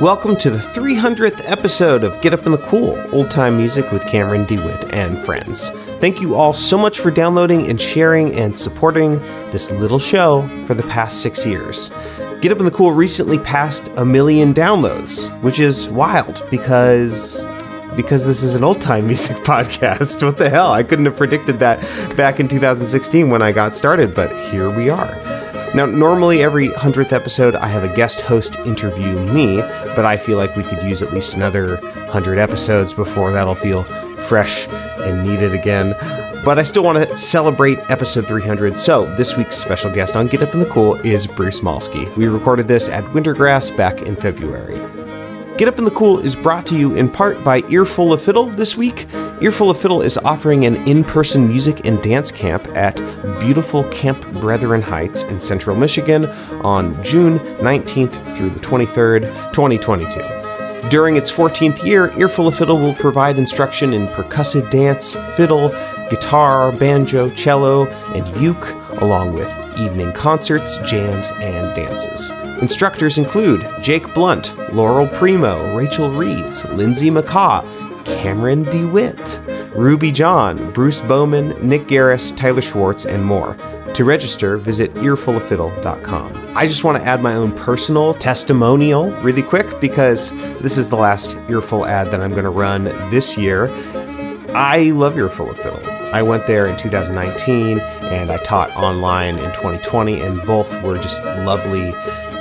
[0.00, 4.04] Welcome to the 300th episode of Get Up in the Cool, old time music with
[4.06, 5.70] Cameron DeWitt and friends.
[6.00, 9.20] Thank you all so much for downloading and sharing and supporting
[9.50, 11.90] this little show for the past six years.
[12.40, 17.46] Get Up in the Cool recently passed a million downloads, which is wild because
[17.94, 20.24] because this is an old time music podcast.
[20.24, 20.72] What the hell?
[20.72, 21.80] I couldn't have predicted that
[22.16, 25.43] back in 2016 when I got started, but here we are.
[25.74, 30.36] Now, normally every 100th episode, I have a guest host interview me, but I feel
[30.36, 33.82] like we could use at least another 100 episodes before that'll feel
[34.14, 35.96] fresh and needed again.
[36.44, 40.42] But I still want to celebrate episode 300, so this week's special guest on Get
[40.42, 42.14] Up in the Cool is Bruce Molsky.
[42.16, 45.03] We recorded this at Wintergrass back in February.
[45.56, 48.46] Get Up in the Cool is brought to you in part by Earful of Fiddle
[48.46, 49.06] this week.
[49.40, 52.96] Earful of Fiddle is offering an in person music and dance camp at
[53.38, 56.26] beautiful Camp Brethren Heights in central Michigan
[56.64, 60.88] on June 19th through the 23rd, 2022.
[60.88, 65.68] During its 14th year, Earful of Fiddle will provide instruction in percussive dance, fiddle,
[66.10, 72.32] guitar, banjo, cello, and uke, along with evening concerts, jams, and dances.
[72.64, 77.62] Instructors include Jake Blount, Laurel Primo, Rachel Reeds, Lindsay McCaw,
[78.06, 79.38] Cameron DeWitt,
[79.76, 83.54] Ruby John, Bruce Bowman, Nick Garris, Tyler Schwartz, and more.
[83.92, 86.56] To register, visit earfuloffiddle.com.
[86.56, 90.30] I just want to add my own personal testimonial really quick because
[90.62, 93.68] this is the last Earful ad that I'm going to run this year.
[94.54, 95.84] I love Earful of Fiddle.
[96.14, 101.24] I went there in 2019 and I taught online in 2020, and both were just
[101.24, 101.92] lovely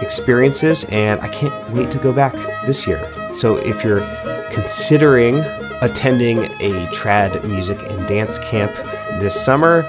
[0.01, 0.85] experiences.
[0.85, 2.33] And I can't wait to go back
[2.65, 3.01] this year.
[3.33, 4.01] So if you're
[4.51, 5.39] considering
[5.81, 8.73] attending a trad music and dance camp
[9.19, 9.83] this summer,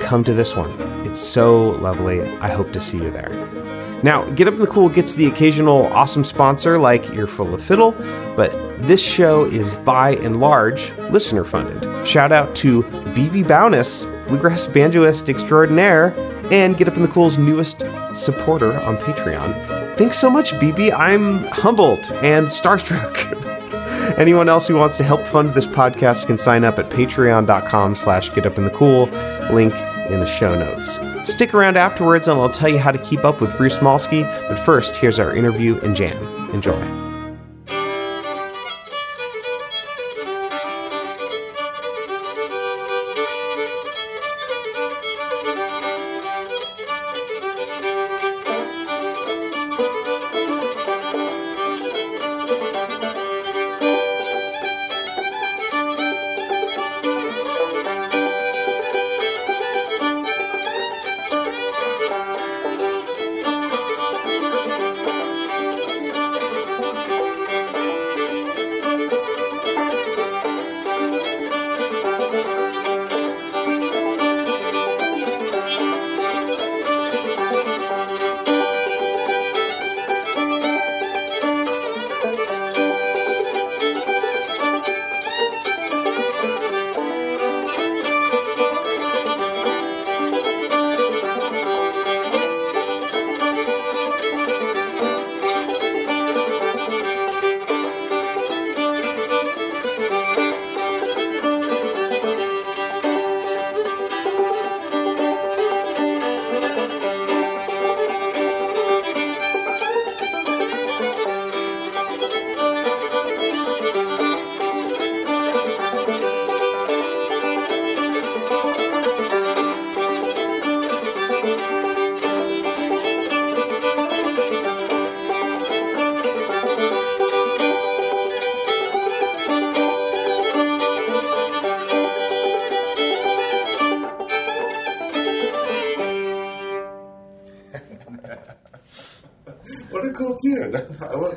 [0.00, 0.70] come to this one.
[1.06, 2.22] It's so lovely.
[2.38, 3.30] I hope to see you there.
[4.02, 7.92] Now, Get Up in the Cool gets the occasional awesome sponsor like Earful of Fiddle,
[8.36, 8.50] but
[8.86, 12.06] this show is by and large listener funded.
[12.06, 16.10] Shout out to BB Bowness, bluegrass banjoist extraordinaire,
[16.52, 19.96] and Get Up in the Cool's newest supporter on Patreon.
[19.96, 20.92] Thanks so much, BB.
[20.92, 23.42] I'm humbled and starstruck.
[24.18, 28.30] Anyone else who wants to help fund this podcast can sign up at patreon.com slash
[28.30, 29.74] getupinthecool, link
[30.10, 31.00] in the show notes.
[31.30, 34.58] Stick around afterwards and I'll tell you how to keep up with Bruce Molsky, but
[34.58, 36.22] first, here's our interview and jam.
[36.50, 37.03] Enjoy.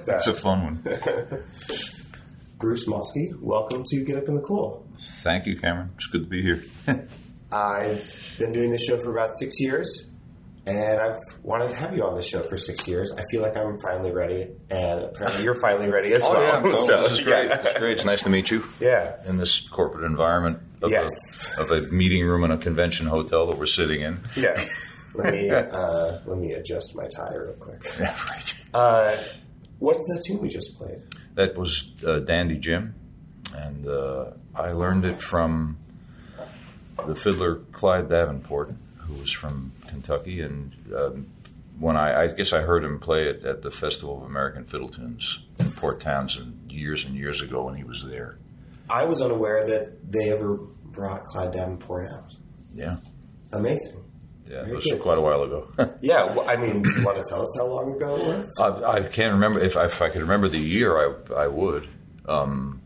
[0.07, 0.83] It's a fun one.
[2.59, 4.85] Bruce Molsky, welcome to Get Up in the Cool.
[4.97, 5.91] Thank you, Cameron.
[5.95, 6.63] It's good to be here.
[7.51, 10.07] I've been doing this show for about six years,
[10.65, 13.11] and I've wanted to have you on the show for six years.
[13.11, 16.61] I feel like I'm finally ready, and apparently you're finally ready as well.
[16.65, 17.49] Oh, So, this is great.
[17.49, 17.61] yeah.
[17.67, 17.91] It's great.
[17.93, 19.17] It's nice to meet you Yeah.
[19.25, 21.09] in this corporate environment of, Yes.
[21.57, 24.19] a, of a meeting room in a convention hotel that we're sitting in.
[24.35, 24.59] Yeah.
[25.13, 27.81] Let me uh, let me adjust my tie real quick.
[27.99, 28.53] Yeah, right.
[28.73, 29.17] Uh,
[29.79, 31.01] what's that tune we just played?
[31.35, 32.95] That was uh, Dandy Jim,
[33.55, 35.77] and uh, I learned it from
[37.05, 41.27] the fiddler Clyde Davenport, who was from Kentucky, and um,
[41.79, 44.89] when I, I guess I heard him play it at the Festival of American Fiddle
[44.89, 48.37] Tunes in Port Townsend years and years ago when he was there.
[48.89, 52.35] I was unaware that they ever brought Clyde Davenport out.
[52.73, 52.97] Yeah,
[53.51, 54.03] Amazing.
[54.49, 54.99] Yeah, it was good.
[55.01, 55.67] quite a while ago.
[56.01, 58.55] Yeah, well, I mean, do you want to tell us how long ago it was?
[58.59, 58.67] I,
[58.97, 60.97] I can't remember if I, if I could remember the year.
[60.97, 61.87] I I would,
[62.27, 62.81] um,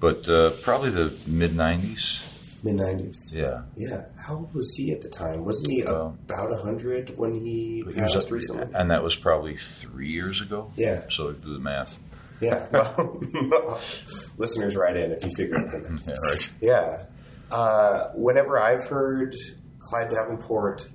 [0.00, 2.28] but uh, probably the mid '90s.
[2.64, 3.34] Mid 90s.
[3.34, 4.04] Yeah, Yeah.
[4.16, 5.44] How old was he at the time?
[5.44, 8.72] Wasn't he Well- about 100 when he He was recently?
[8.72, 10.70] and that was probably three years ago.
[10.76, 11.00] Yeah.
[11.10, 11.98] So do the math.
[12.40, 12.64] Yeah.
[12.70, 13.80] Well,
[14.38, 16.06] listeners, write in if you figure out the math.
[16.08, 16.50] Yeah, right.
[16.60, 17.02] Yeah.
[17.50, 19.34] Uh, whenever I've heard
[19.82, 20.88] Clyde Davenport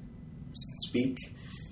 [0.54, 1.20] speak,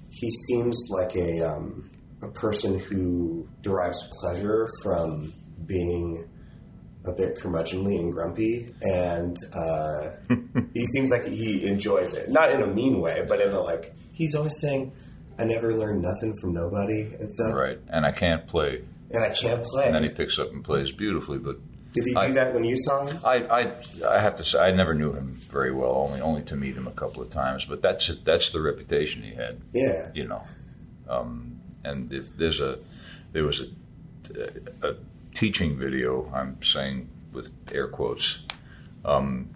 [0.10, 1.90] he seems like a um,
[2.22, 5.34] a person who derives pleasure from
[5.66, 6.28] being
[7.06, 10.12] a bit curmudgeonly and grumpy, and uh,
[10.74, 12.30] he seems like he enjoys it.
[12.30, 14.92] Not in a mean way, but in a like he's always saying,
[15.38, 17.54] "I never learned nothing from nobody" and stuff.
[17.54, 17.80] Right.
[17.88, 18.84] And I can't play.
[19.12, 19.86] And I can't play.
[19.86, 21.38] And then he picks up and plays beautifully.
[21.38, 21.58] But
[21.96, 23.18] Did he do I- that when you saw him?
[23.26, 23.72] I, I,
[24.08, 25.94] I have to say, I never knew him very well.
[26.08, 27.66] Only, only to meet him a couple of times.
[27.66, 29.60] But that's that's the reputation he had.
[29.74, 30.10] Yeah.
[30.14, 30.44] you know.
[31.10, 32.78] Um, and if there's a,
[33.32, 33.68] there was a,
[34.88, 34.96] a
[35.34, 36.30] teaching video.
[36.34, 38.42] I'm saying with air quotes,
[39.04, 39.50] um,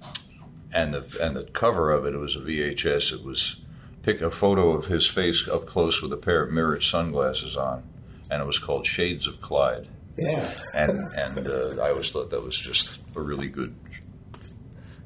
[0.71, 3.13] and the and the cover of it, it was a VHS.
[3.13, 3.61] It was
[4.03, 7.83] pick a photo of his face up close with a pair of mirrored sunglasses on,
[8.31, 9.87] and it was called Shades of Clyde.
[10.17, 10.51] Yeah.
[10.75, 13.75] And and uh, I always thought that was just a really good.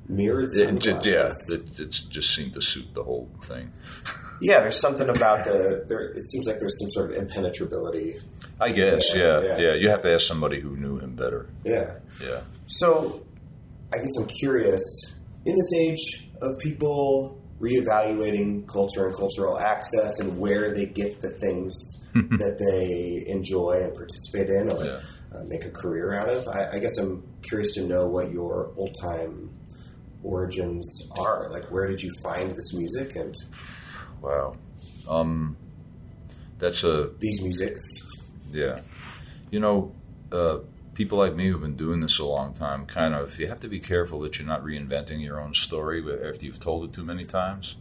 [0.07, 3.71] Mirrored It, yeah, it, it just seemed to suit the whole thing.
[4.41, 5.85] Yeah, there's something about the.
[5.88, 8.19] There, it seems like there's some sort of impenetrability.
[8.59, 9.57] I guess, yeah, yeah.
[9.57, 9.73] yeah.
[9.75, 11.47] You have to ask somebody who knew him better.
[11.63, 11.95] Yeah.
[12.21, 12.41] Yeah.
[12.67, 13.25] So,
[13.94, 14.81] I guess I'm curious.
[15.45, 21.29] In this age of people reevaluating culture and cultural access and where they get the
[21.29, 21.73] things
[22.13, 25.00] that they enjoy and participate in or Yeah.
[25.33, 28.71] uh, make a career out of, I, I guess I'm curious to know what your
[28.77, 29.50] old time
[30.23, 31.50] origins are.
[31.50, 33.33] Like, where did you find this music and
[34.21, 34.55] Wow.
[35.09, 35.57] Um,
[36.59, 37.81] that's a these musics?
[38.51, 38.81] yeah.
[39.51, 39.91] You know,
[40.31, 40.59] uh,
[40.93, 43.67] people like me who've been doing this a long time, kind of, you have to
[43.67, 47.25] be careful that you're not reinventing your own story after you've told it too many
[47.25, 47.75] times.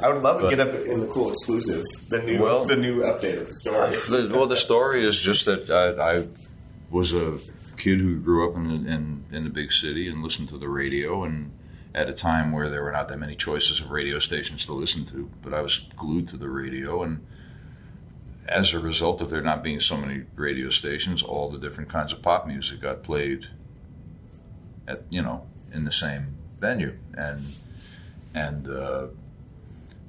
[0.00, 3.00] I would love to get up in the cool exclusive, the new, Well- the new
[3.02, 3.90] update of the story.
[3.90, 6.26] The- well, the story is just that I, I
[6.90, 7.38] was a
[7.78, 11.24] kid who grew up in, in in the big city and listened to the radio,
[11.24, 11.50] and
[11.94, 15.04] at a time where there were not that many choices of radio stations to listen
[15.06, 17.26] to, but I was glued to the radio, and
[18.48, 22.12] as a result of there not being so many radio stations, all the different kinds
[22.12, 23.46] of pop music got played
[24.86, 27.44] at you know in the same venue, and
[28.34, 29.06] and uh,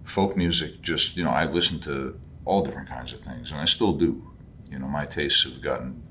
[0.03, 3.65] folk music just you know I listened to all different kinds of things, and I
[3.65, 4.29] still do.
[4.71, 6.01] You know, my tastes have gotten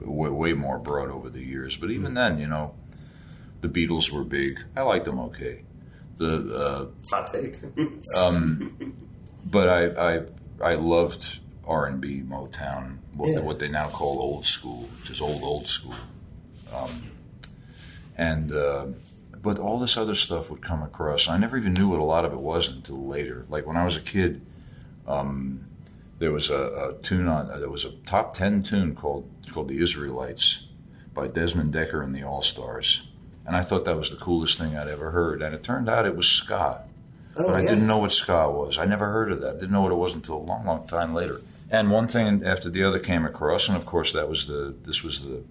[0.00, 2.74] way, way more broad over the years, but even then, you know,
[3.60, 4.60] the Beatles were big.
[4.74, 5.64] I liked them okay.
[6.16, 7.58] The Hot take.
[8.16, 8.94] uh, um,
[9.44, 10.22] but I I
[10.62, 13.38] I loved R and B, Motown, what, Yeah.
[13.40, 15.94] what they now call old school, which is old old school.
[16.74, 17.10] Um,
[18.16, 18.86] and uh,
[19.40, 21.28] but all this other stuff would come across.
[21.28, 23.44] I never even knew what a lot of it was until later.
[23.48, 24.40] Like when I was a kid,
[25.06, 25.64] um,
[26.18, 29.78] there was a, a tune on there was a top ten tune called called the
[29.80, 30.66] Israelites
[31.14, 33.06] by Desmond Dekker and the All Stars,
[33.46, 35.42] and I thought that was the coolest thing I'd ever heard.
[35.42, 36.82] And it turned out it was ska,
[37.36, 37.68] Oh, but I yeah.
[37.68, 38.78] didn't know what ska was.
[38.78, 39.54] I never heard of that.
[39.58, 41.40] Didn't know what it was until a long, long time later.
[41.72, 45.02] And one thing after the other came across, and of course that was the this
[45.02, 45.42] was the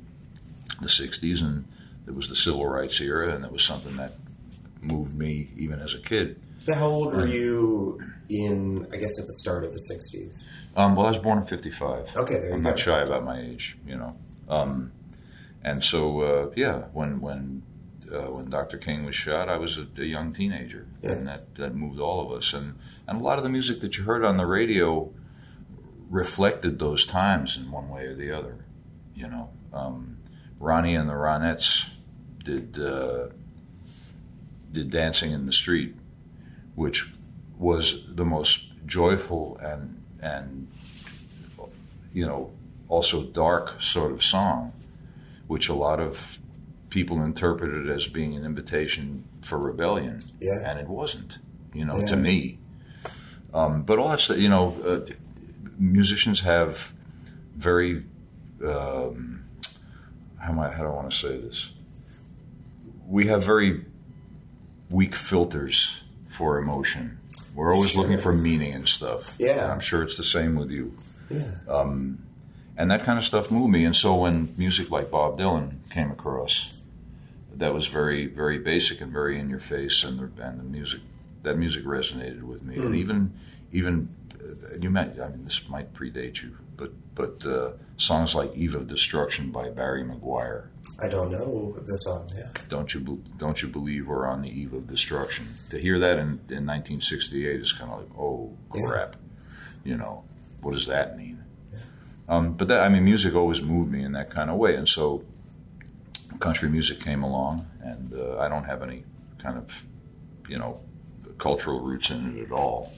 [0.80, 1.66] the '60s, and
[2.08, 4.14] it was the civil rights era, and it was something that
[4.82, 6.40] moved me even as a kid.
[6.64, 8.00] So how old were you
[8.30, 10.46] in, I guess, at the start of the 60s?
[10.78, 12.16] Um, well, I was born in '55.
[12.16, 12.70] Okay, there you I'm go.
[12.70, 14.16] not shy about my age, you know.
[14.48, 14.92] Um,
[15.64, 17.64] and so, uh, yeah, when when
[18.14, 18.78] uh, when Dr.
[18.78, 21.12] King was shot, I was a, a young teenager, Yeah.
[21.14, 22.54] and that, that moved all of us.
[22.54, 25.12] And and a lot of the music that you heard on the radio
[26.12, 28.58] reflected those times in one way or the other.
[29.16, 30.18] You know, um,
[30.60, 31.88] Ronnie and the Ronettes
[32.44, 33.30] did uh,
[34.72, 35.96] did Dancing in the Street,
[36.76, 37.12] which
[37.58, 40.68] was the most joyful and and
[42.14, 42.52] you know
[42.90, 44.74] also dark sort of song,
[45.48, 46.40] which a lot of
[46.90, 50.60] people interpreted as being an invitation for rebellion, Yeah.
[50.70, 51.38] and it wasn't.
[51.74, 52.06] You know, Yeah.
[52.08, 52.60] to me.
[53.54, 55.14] Um, but all that's you know, uh,
[55.82, 56.94] musicians have
[57.58, 58.04] very
[58.64, 59.44] um,
[60.42, 61.72] how am I, how do I want to say this?
[63.08, 63.86] We have very
[64.90, 67.20] weak filters for emotion.
[67.54, 69.36] We're always looking for meaning and stuff.
[69.38, 69.64] Yeah.
[69.64, 70.98] And I'm sure it's the same with you.
[71.30, 71.52] Yeah.
[72.78, 73.86] and that kind of stuff moved me.
[73.86, 76.72] And so when music like Bob Dylan came across,
[77.56, 81.02] that was very, very basic and very in your face, and the, and the music,
[81.44, 82.78] that music resonated with me.
[82.78, 83.34] And even,
[83.72, 84.10] even
[84.80, 88.88] you might, I mean, this might predate you, but but uh, songs like "Eve of
[88.88, 90.68] Destruction" by Barry McGuire,
[91.00, 92.30] I don't know the song.
[92.36, 92.48] Yeah.
[92.70, 96.18] "Don't You Be- Don't You Believe We're on the Eve of Destruction." To hear that
[96.18, 98.82] in, in 1968 is kind of like, oh Yeah.
[98.86, 99.16] crap,
[99.84, 100.24] you know,
[100.62, 101.44] what does that mean?
[102.30, 104.88] Um, but that, I mean, music always moved me in that kind of way, and
[104.88, 105.24] so
[106.40, 109.04] country music came along, and uh, I don't have any
[109.38, 109.84] kind of,
[110.48, 110.80] you know,
[111.40, 112.94] cultural roots in it at all.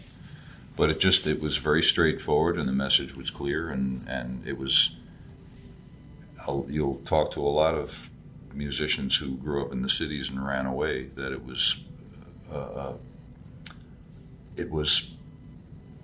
[0.76, 4.58] But it just it was very straightforward, and the message was clear, and and it
[4.58, 4.96] was.
[6.48, 8.10] I'll- You'll talk to a lot of
[8.54, 11.06] musicians who grew up in the cities and ran away.
[11.16, 11.78] That it was,
[12.52, 12.94] uh, uh,
[14.58, 15.12] it was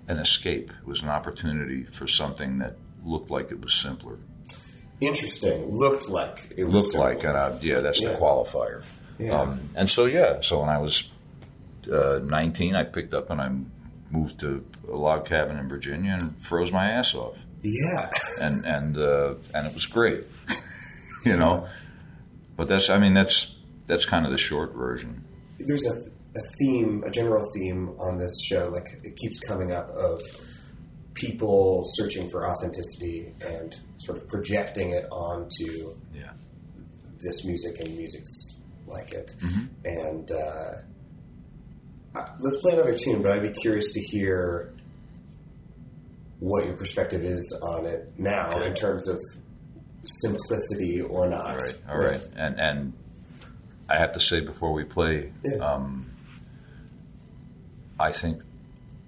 [0.08, 0.70] an escape.
[0.70, 4.16] It was an opportunity for something that looked like it was simpler.
[5.00, 5.70] Interesting.
[5.70, 7.06] Looked like it was Looked simple.
[7.08, 8.12] like, and I, yeah, that's Yeah.
[8.12, 8.82] the qualifier.
[9.18, 9.40] Yeah.
[9.40, 11.10] Um, and so, yeah, so when I was
[11.90, 13.50] uh, 19, I picked up and I
[14.10, 18.10] moved to a log cabin in Virginia and froze my ass off, yeah.
[18.40, 20.24] and and uh, and it was great,
[21.24, 21.66] you know.
[22.56, 25.24] But that's, I mean, that's that's kind of the short version.
[25.58, 28.68] There's a, a theme, a general theme on this show.
[28.68, 30.20] Like it keeps coming up of
[31.14, 36.30] people searching for authenticity and sort of projecting it onto Yeah.
[37.20, 39.34] this music and music's like it.
[39.40, 39.68] Mhm.
[39.84, 40.72] And uh,
[42.40, 44.72] let's play another tune, but I'd be curious to hear
[46.38, 48.66] what your perspective is on it now Okay.
[48.68, 49.18] in terms of
[50.04, 51.46] simplicity or not.
[51.50, 52.92] All right, all right, and and
[53.88, 55.56] I have to say before we play, Yeah.
[55.58, 56.06] um,
[57.98, 58.42] I think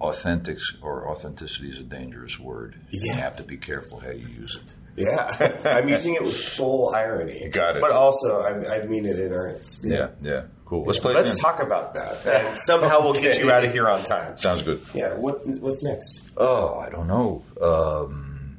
[0.00, 2.74] authentic or authenticity is a dangerous word.
[2.90, 3.14] Yeah.
[3.14, 4.72] You have to be careful how you use it.
[4.94, 7.48] Yeah, I'm using it with full irony.
[7.50, 7.80] Got it.
[7.80, 9.84] But also, I, I mean it in earnest.
[9.84, 10.42] Yeah, yeah,
[10.72, 10.84] cool.
[10.84, 11.14] Let's play.
[11.14, 14.38] Let's talk about that, and somehow we'll get you out of here on time.
[14.38, 14.80] Sounds good.
[14.94, 15.14] Yeah.
[15.14, 16.30] What What's next?
[16.36, 17.44] Oh, I don't know.
[17.60, 18.58] Um,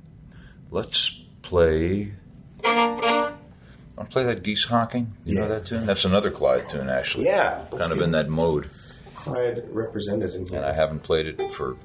[0.69, 1.09] let's
[1.41, 2.13] play.
[2.63, 5.13] I'll play that geese honking.
[5.25, 5.85] You know that tune?
[5.85, 7.25] That's another Clyde tune, actually.
[7.25, 8.69] Yeah, kind of in that mode.
[9.15, 10.65] Clyde represented in and.
[10.65, 11.77] I haven't played it for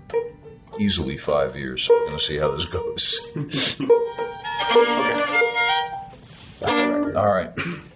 [0.79, 1.85] easily five years.
[1.85, 3.21] So we're going to see how this goes.
[6.61, 7.17] Back to record.
[7.17, 7.51] All right.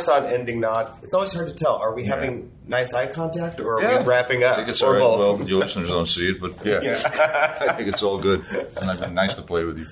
[0.00, 0.92] saw an ending nod.
[1.02, 1.76] It's always hard to tell.
[1.76, 3.98] Are we having nice eye contact or are Yeah.
[4.00, 4.52] we wrapping up?
[4.54, 5.00] I think it's or all right.
[5.26, 5.38] both?
[5.40, 6.80] Well, your listeners don't see it, but yeah.
[7.68, 8.40] I think it's all good.
[8.50, 9.86] And it's been nice to play with you.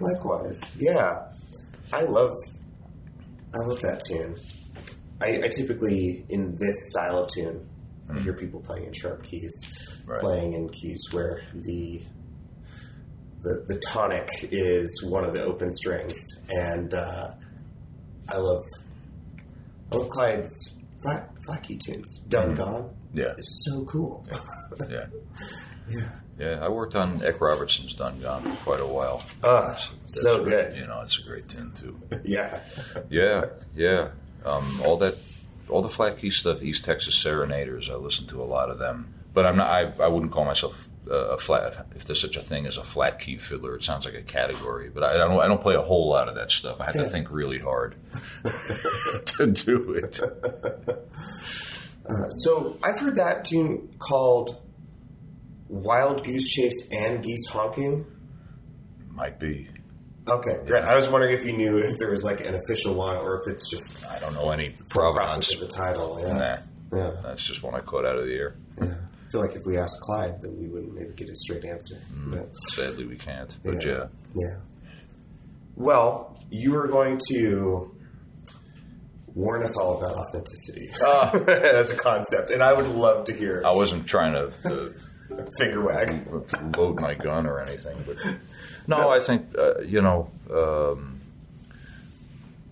[0.00, 1.22] Likewise, yeah.
[1.92, 2.36] I love,
[3.54, 4.36] I love that tune.
[5.20, 7.66] I, I typically in this style of tune,
[8.14, 9.52] I hear people playing in sharp keys,
[10.04, 10.20] Right.
[10.20, 12.00] playing in keys where the
[13.40, 16.16] the the tonic is one of the open strings,
[16.50, 17.30] and uh,
[18.28, 18.62] I love
[19.92, 22.18] Love Clyde's flat flat key tunes.
[22.28, 24.24] Done Gone Yeah, is so cool.
[24.88, 25.06] yeah,
[25.88, 26.08] yeah.
[26.38, 26.58] yeah.
[26.60, 29.22] I worked on Eck Robertson's "Done Gone" for quite a while.
[29.44, 30.70] Ah, That's- that's so great.
[30.70, 30.76] good.
[30.78, 31.98] You know, it's a great tune too.
[32.24, 32.60] Yeah.
[33.10, 34.08] Yeah, yeah.
[34.44, 35.16] Um, all that,
[35.68, 36.62] all the flat key stuff.
[36.62, 37.88] East Texas Serenaders.
[37.90, 39.68] I listen to a lot of them, but I'm not.
[39.68, 41.86] I, I wouldn't call myself uh, a flat.
[41.94, 44.90] If there's such a thing as a flat key fiddler, it sounds like a category.
[44.90, 45.40] But I, I don't.
[45.40, 46.80] I don't play a whole lot of that stuff.
[46.80, 47.96] I have to think really hard
[49.26, 50.20] to do it.
[52.08, 54.60] Uh, so I've heard that tune called
[55.68, 58.06] Wild Goose Chase and Geese Honking.
[59.10, 59.68] Might be.
[60.28, 60.82] Okay, great.
[60.84, 63.46] I was wondering if you knew if there was like an official one or if
[63.52, 65.54] it's just I don't know any process provenance.
[65.54, 66.18] of the title.
[66.20, 66.60] Yeah.
[66.92, 67.10] Nah, yeah.
[67.22, 68.56] that's just one I caught out of the air.
[68.80, 68.94] yeah.
[69.26, 71.96] I feel like if we asked Clyde, then we wouldn't maybe get a straight answer.
[72.26, 73.54] But, Sadly, we can't.
[73.64, 73.92] But Yeah.
[73.92, 74.56] yeah, yeah.
[75.74, 77.92] Well, you were going to
[79.34, 83.72] warn us all about authenticity as a concept, and I would love to hear I
[83.72, 84.52] wasn't trying to.
[84.68, 84.94] to
[85.58, 86.24] finger wag.
[86.76, 87.96] load my gun or anything.
[88.06, 88.16] But
[88.86, 91.20] no, I think uh, you know um,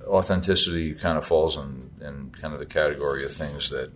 [0.07, 3.91] authenticity kind of falls in, in kind of the category of things that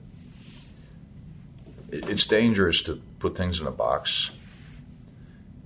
[1.90, 4.30] it's dangerous to put things in a box.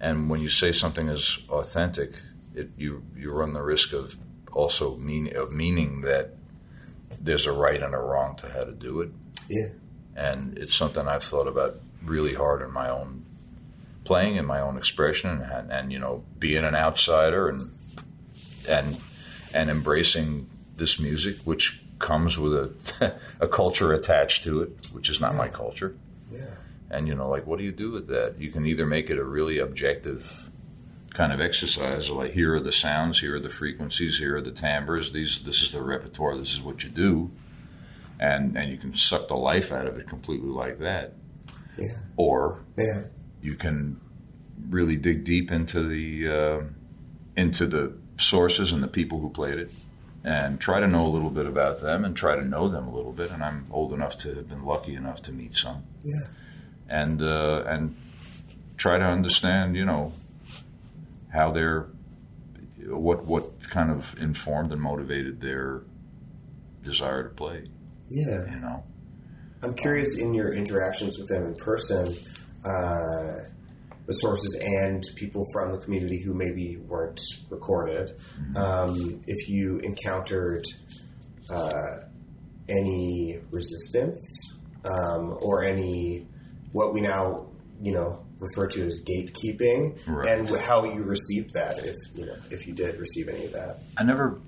[0.00, 2.20] And when you say something is authentic,
[2.54, 4.16] it, you you run the risk of
[4.52, 6.34] also mean of meaning that
[7.20, 9.10] there's a right and a wrong to how to do it
[9.48, 9.68] Yeah.
[10.16, 13.24] and it's something I've thought about really hard in my own
[14.04, 17.72] playing and my own expression, and, and you know, being an outsider and
[18.68, 19.00] and
[19.54, 25.20] and embracing this music, which comes with a a culture attached to it, which is
[25.20, 25.94] not my culture.
[26.32, 26.46] Yeah.
[26.90, 28.34] And you know, like, what do you do with that?
[28.38, 30.48] You can either make it a really objective
[31.14, 34.50] kind of exercise, like here are the sounds, here are the frequencies, here are the
[34.50, 35.12] timbres.
[35.12, 36.36] These, this is the repertoire.
[36.38, 37.30] This is what you do,
[38.18, 41.12] and and you can suck the life out of it completely like that.
[41.76, 41.96] Yeah.
[42.16, 43.04] Or Yeah.
[43.42, 44.00] you can
[44.70, 46.60] really dig deep into the uh,
[47.36, 49.70] into the sources and the people who played it,
[50.24, 52.94] and try to know a little bit about them and try to know them a
[52.94, 53.30] little bit.
[53.30, 56.26] And I'm old enough to have been lucky enough to meet some Yeah.
[56.88, 57.96] and uh, and
[58.76, 60.12] try to understand, you know,
[61.32, 61.86] how they're
[62.86, 65.82] what what kind of informed and motivated their
[66.82, 67.64] desire to play.
[68.08, 68.44] Yeah.
[68.50, 68.84] You know,
[69.62, 72.12] I'm curious in your interactions with them in person,
[72.64, 73.40] uh,
[74.06, 78.16] the sources and people from the community who maybe weren't recorded,
[78.56, 80.64] um, if you encountered
[81.50, 82.00] uh,
[82.68, 86.26] any resistance um, or any
[86.72, 87.46] what we now
[87.80, 90.38] you know refer to as gatekeeping, Right.
[90.38, 93.82] and how you received that, if you know if you did receive any of that.
[93.96, 94.40] I never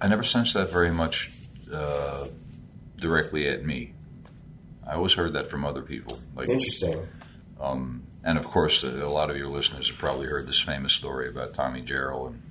[0.00, 1.30] I never sensed that very much
[1.72, 2.28] uh,
[2.96, 3.92] directly at me.
[4.86, 7.06] I always heard that from other people, like Interesting.
[7.60, 11.28] Um, and of course, a lot of your listeners have probably heard this famous story
[11.28, 12.42] about Tommy Jarrell and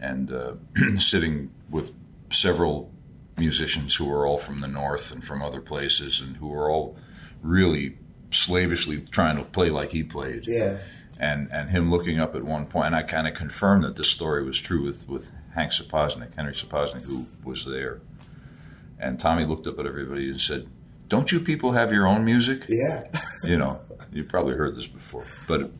[0.00, 0.54] and uh,
[0.96, 1.92] sitting with
[2.30, 2.90] several
[3.38, 6.96] musicians who were all from the north and from other places, and who were all
[7.42, 7.96] really
[8.30, 10.46] slavishly trying to play like he played.
[10.46, 10.78] Yeah.
[11.18, 14.08] And and him looking up at one point, and I kind of confirmed that this
[14.08, 18.00] story was true with with Hank Sapoznik, Henry Sapoznik, who was there.
[18.98, 20.66] And Tommy looked up at everybody and said,
[21.08, 23.04] "Don't you people have your own music?" Yeah.
[23.44, 23.80] you know,
[24.12, 25.70] you've probably heard this before, but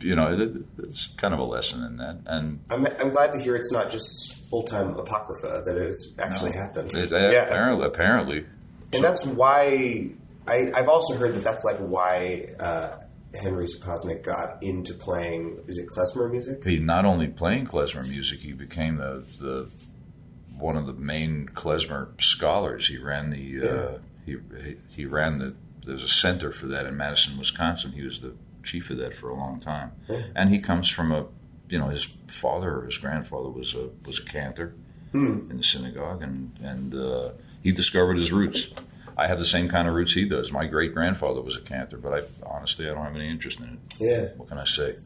[0.00, 2.20] you know, it, it's kind of a lesson in that.
[2.26, 6.12] And I'm, I'm glad to hear it's not just full time apocrypha that it has
[6.18, 6.94] actually happened.
[6.94, 8.46] it, yeah, apparently, apparently,
[8.92, 10.10] and that's why
[10.46, 12.96] I, I've also heard that that's like why uh,
[13.34, 15.62] Henry Sapoznik got into playing.
[15.68, 16.64] Is it klezmer music?
[16.64, 19.70] he not only playing klezmer music, he became the, the
[20.58, 22.88] one of the main klezmer scholars.
[22.88, 26.96] He ran the uh, he, he he ran the there's a center for that in
[26.96, 27.92] Madison, Wisconsin.
[27.92, 29.92] He was the chief of that for a long time,
[30.36, 31.26] and he comes from a
[31.68, 34.74] you know his father or his grandfather was a was a cantor
[35.50, 37.30] in the synagogue, and and uh,
[37.62, 38.72] he discovered his roots.
[39.16, 40.52] I have the same kind of roots he does.
[40.52, 43.66] My great grandfather was a cantor, but I honestly I don't have any interest in
[43.66, 43.78] it.
[43.98, 44.28] Yeah.
[44.36, 44.96] What can I say?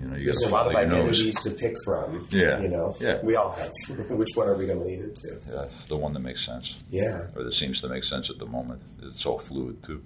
[0.00, 1.20] You know, you There's a lot of follow your nose.
[1.20, 2.26] identities to pick from.
[2.30, 2.60] Yeah.
[2.60, 2.96] You know?
[3.00, 3.20] Yeah.
[3.22, 3.70] We all have.
[4.10, 5.38] Which one are we going to lean into?
[5.50, 7.26] Yeah, the one that makes sense, Yeah.
[7.36, 8.80] or that seems to make sense at the moment.
[9.02, 10.02] It's all fluid too.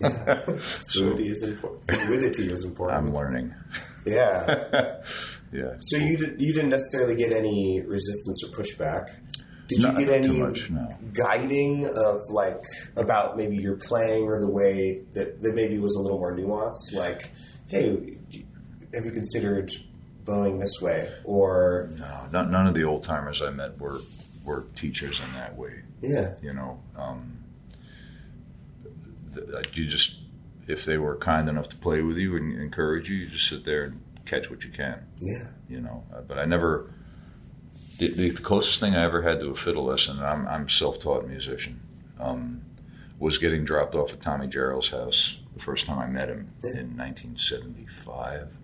[0.00, 1.90] Fluidity is important.
[1.92, 2.98] Fluidity is important.
[2.98, 3.54] I'm learning.
[4.06, 5.00] yeah.
[5.52, 5.74] Yeah.
[5.80, 9.08] So you, did, you didn't necessarily get any resistance or pushback.
[9.66, 10.96] Did Not you get any much, no.
[11.12, 12.62] guiding of like
[12.94, 16.92] about maybe your playing or the way that, that maybe was a little more nuanced?
[16.94, 17.32] Like,
[17.66, 18.18] hey,
[18.94, 19.72] have you considered
[20.24, 21.10] bowing this way?
[21.24, 23.98] Or No, not, none of the old timers I met were
[24.44, 25.82] were teachers in that way.
[26.00, 27.38] yeah, You know, um,
[29.34, 30.18] th- uh, you just
[30.66, 33.64] if they were kind enough to play with you and encourage you, you just sit
[33.64, 35.04] there and catch what you can.
[35.18, 36.90] yeah, You know, uh, but I never.
[37.98, 41.26] The, the closest thing I ever had to a fiddle lesson, and I'm, I'm self-taught
[41.28, 41.80] musician,
[42.18, 42.62] um,
[43.18, 46.96] was getting dropped off at Tommy Jarrell's house the first time I met him in
[46.96, 48.56] 1975,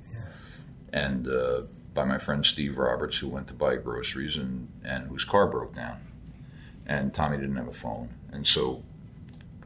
[0.92, 1.62] and uh,
[1.94, 5.74] by my friend Steve Roberts, who went to buy groceries and and whose car broke
[5.74, 5.98] down,
[6.86, 8.82] and Tommy didn't have a phone, and so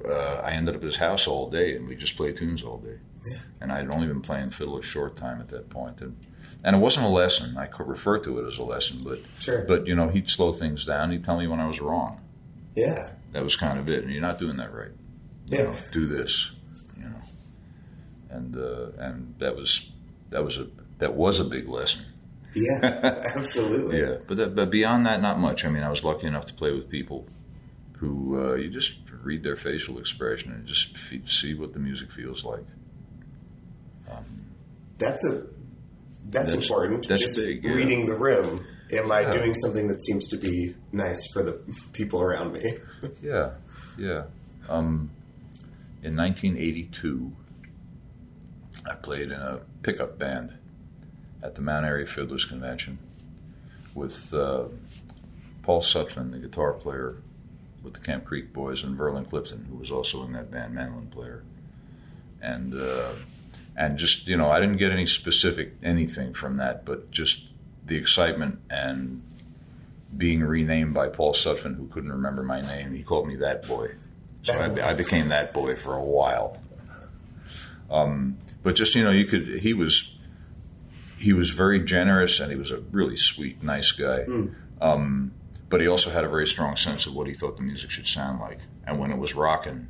[0.09, 2.79] uh, I ended up at his house all day, and we just played tunes all
[2.79, 2.99] day.
[3.61, 6.17] And I had only been playing fiddle a short time at that point, and
[6.65, 7.57] and it wasn't a lesson.
[7.59, 9.65] I could refer to it as a lesson, but Sure.
[9.69, 11.11] but you know he'd slow things down.
[11.11, 12.21] He'd tell me when I was wrong.
[12.75, 14.03] yeah, That was kind of it.
[14.05, 14.93] And you're not doing that right.
[15.51, 15.65] You Yeah.
[15.65, 16.53] know, do this.
[16.97, 17.21] You know,
[18.31, 19.91] and uh, and that was
[20.31, 20.67] that was a
[21.01, 22.05] that was a big lesson.
[22.55, 24.01] yeah, absolutely.
[24.01, 25.65] Yeah, but that, but beyond that, not much.
[25.65, 27.27] I mean, I was lucky enough to play with people
[27.99, 32.11] who uh, you just read their facial expression and just fe- see what the music
[32.11, 32.65] feels like.
[34.99, 35.47] That's a
[36.29, 37.09] that's, That's- important.
[37.09, 37.73] that's Just big, yeah.
[37.73, 38.65] reading the room.
[38.93, 39.33] Am I Yeah.
[39.33, 41.59] doing something that seems to be nice for the
[41.93, 42.77] people around me?
[43.23, 43.53] Yeah,
[43.97, 44.25] yeah.
[44.69, 45.11] Um,
[46.03, 47.33] in 1982,
[48.87, 50.53] I played in a pickup band
[51.43, 52.99] at the Mount Airy Fiddlers Convention
[53.95, 54.65] with uh,
[55.63, 57.17] Paul Sutphin, the guitar player
[57.83, 61.09] with the Camp Creek Boys, and Verlin Clifton, who was also in that band, mandolin
[61.09, 61.43] player.
[62.43, 63.13] And uh,
[63.77, 67.51] and just you know, I didn't get any specific anything from that, but just
[67.87, 69.23] the excitement and
[70.17, 72.95] being renamed by Paul Sutphin, who couldn't remember my name.
[72.95, 73.93] He called me that boy.
[74.43, 76.59] So I, I became that boy for a while.
[77.91, 79.61] Um, but just you know, you could.
[79.61, 80.17] He was
[81.21, 84.25] he was very generous, and he was a really sweet, nice guy.
[84.81, 85.33] Um,
[85.69, 88.07] but he also had a very strong sense of what he thought the music should
[88.07, 89.87] sound like, and when it was rocking,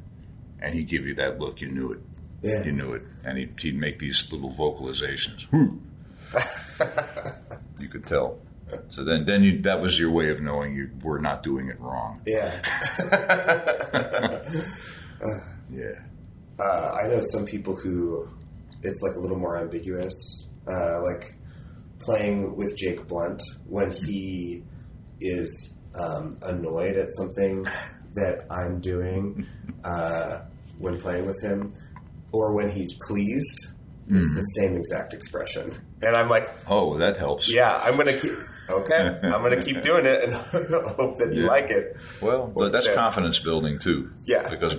[0.60, 2.00] and he'd give you that look, you knew it.
[2.42, 2.64] Yeah.
[2.64, 5.46] You knew it, and he'd, he'd make these little vocalizations.
[7.78, 8.38] You could tell.
[8.88, 11.80] So then, then you, that was your way of knowing you were not doing it
[11.80, 12.20] wrong.
[12.26, 12.50] Yeah.
[15.72, 16.00] Yeah.
[16.58, 18.28] Uh, I know some people who
[18.82, 20.48] it's like a little more ambiguous.
[20.66, 21.34] Uh, like
[21.98, 24.62] playing with Jake Blount when he
[25.20, 27.64] is um, annoyed at something
[28.14, 29.46] that I'm doing
[29.84, 30.40] uh,
[30.78, 31.74] when playing with him,
[32.32, 33.68] or when he's pleased.
[34.12, 37.48] It's the same exact expression, and I'm like, Oh, that helps.
[37.48, 38.32] "Yeah, I'm gonna keep
[38.70, 39.18] okay.
[39.22, 40.34] I'm gonna keep doing it, and
[40.96, 41.48] hope that you Yeah.
[41.48, 44.10] like it." Well, but that's confidence building too.
[44.24, 44.48] Yeah.
[44.48, 44.76] Because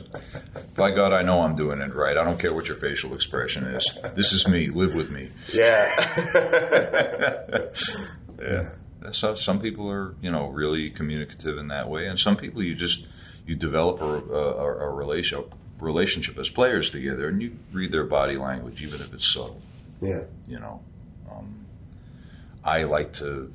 [0.75, 2.17] by God, I know I'm doing it right.
[2.17, 3.97] I don't care what your facial expression is.
[4.15, 4.67] This is me.
[4.67, 5.29] Live with me.
[5.53, 5.89] Yeah,
[8.41, 8.69] Yeah.
[9.11, 12.75] So some people are, you know, really communicative in that way, and some people you
[12.75, 13.05] just
[13.47, 18.37] you develop a, a, a relationship relationship as players together, and you read their body
[18.37, 19.59] language, even if it's subtle.
[19.99, 20.79] yeah, You know,
[21.31, 21.65] um,
[22.63, 23.51] I like to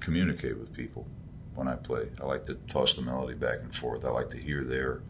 [0.00, 1.06] communicate with people
[1.54, 2.08] when I play.
[2.20, 4.04] I like to toss the melody back and forth.
[4.04, 5.00] I like to hear their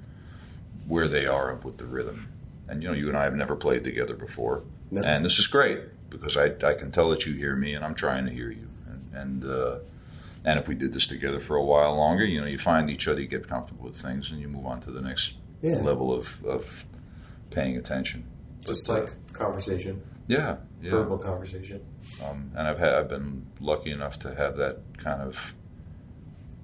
[0.87, 2.29] where they are up with the rhythm.
[2.69, 5.03] And you know, you and I have never played together before, No.
[5.03, 7.95] and this is great because I, I can tell that you hear me, and I'm
[7.95, 8.69] trying to hear you.
[8.89, 9.79] And and, uh,
[10.45, 13.09] and if we did this together for a while longer, you know, you find each
[13.09, 15.77] other, you get comfortable with things, and you move on to the next Yeah.
[15.77, 16.85] level of, of
[17.51, 18.25] paying attention.
[18.65, 20.91] just But, uh, like conversation, yeah, yeah.
[20.91, 21.81] verbal conversation.
[22.25, 25.55] Um, and I've had, I've been lucky enough to have that kind of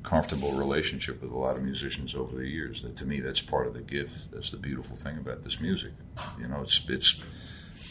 [0.03, 2.83] comfortable relationship with a lot of musicians over the years.
[2.83, 4.33] That to me, that's part of the gift.
[4.33, 5.93] That's the beautiful thing about this music.
[6.41, 7.21] You know, it's it's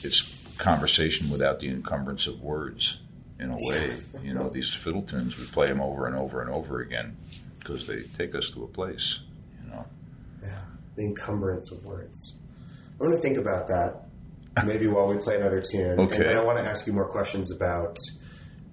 [0.04, 3.00] it's conversation without the encumbrance of words.
[3.40, 6.50] In a way, you know, these fiddle tunes we play them over and over and
[6.52, 7.18] over again
[7.58, 9.20] because they take us to a place.
[9.64, 9.86] You know,
[10.44, 10.60] Yeah,
[10.96, 12.36] the encumbrance of words.
[13.00, 14.11] I want to think about that
[14.66, 16.00] maybe while we play another tune.
[16.00, 16.30] Okay.
[16.30, 17.98] And I want to ask you more questions about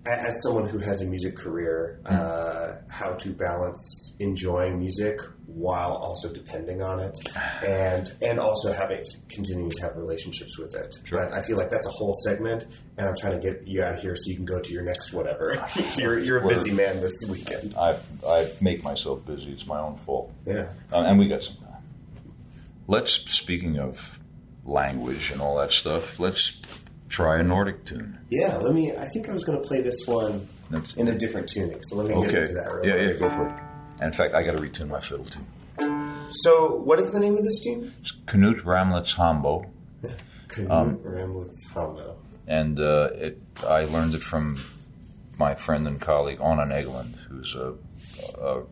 [0.06, 6.32] as someone who has a music career, uh, how to balance enjoying music while also
[6.32, 7.18] depending on it,
[7.66, 10.96] and and also having continuing to have relationships with it.
[11.04, 11.18] Sure.
[11.18, 13.94] But I feel like that's a whole segment, and I'm trying to get you out
[13.94, 15.66] of here so you can go to your next whatever.
[15.96, 17.74] you're you're a busy man this weekend.
[17.76, 19.52] I I make myself busy.
[19.52, 20.32] It's my own fault.
[20.46, 20.70] Yeah.
[20.92, 21.82] Uh, and we got some time.
[22.86, 24.18] Let's speaking of
[24.64, 26.18] language and all that stuff.
[26.20, 26.60] Let's
[27.08, 28.18] try a Nordic tune.
[28.30, 28.94] Yeah, let me.
[28.96, 31.96] I think I was going to play this one That's- in a different tuning, so
[31.96, 32.38] let me get Okay.
[32.40, 32.72] into that.
[32.72, 33.20] Real Yeah, quick.
[33.20, 33.60] yeah, go for it.
[34.00, 35.40] And in fact, I got to retune my fiddle too.
[36.30, 37.94] So, what is the name of this tune?
[38.00, 39.64] It's Knut Ramlet's Hambo,
[40.48, 42.16] Canute Um, Ramlet's Hondo.
[42.46, 44.60] and uh, it I learned it from
[45.38, 47.74] my friend and colleague Anna Egeland, who's a,
[48.42, 48.62] a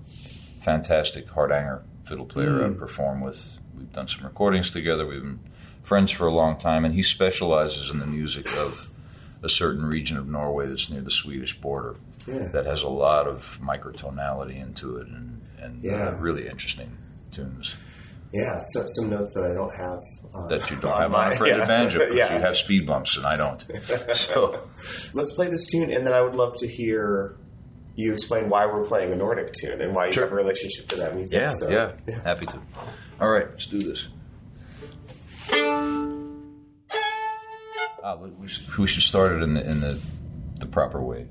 [0.60, 3.58] fantastic hardanger fiddle player I perform with.
[3.76, 5.06] We've done some recordings together.
[5.06, 5.38] We've been
[5.86, 8.90] friends for a long time, and he specializes in the music of
[9.42, 11.94] a certain region of Norway that's near the Swedish border
[12.26, 12.48] Yeah.
[12.48, 16.08] that has a lot of microtonality into it and, and Yeah.
[16.08, 16.90] uh, really interesting
[17.30, 17.76] tunes
[18.32, 20.00] Yeah, so, some notes that I don't have.
[20.34, 21.66] Uh, that you don't on have my- on a fretted yeah.
[21.66, 22.34] banjo because yeah.
[22.34, 23.64] you have speed bumps and I don't.
[24.14, 24.68] So
[25.14, 27.36] Let's play this tune, and then I would love to hear
[27.94, 30.24] you explain why we're playing a Nordic tune and why you Sure.
[30.24, 31.38] have a relationship to that music.
[31.40, 31.92] yeah, So, yeah,
[32.24, 32.58] happy to.
[33.20, 34.08] All right, let's do this.
[38.06, 39.98] Ah, we should, we should start it in the in the
[40.60, 41.26] the proper way.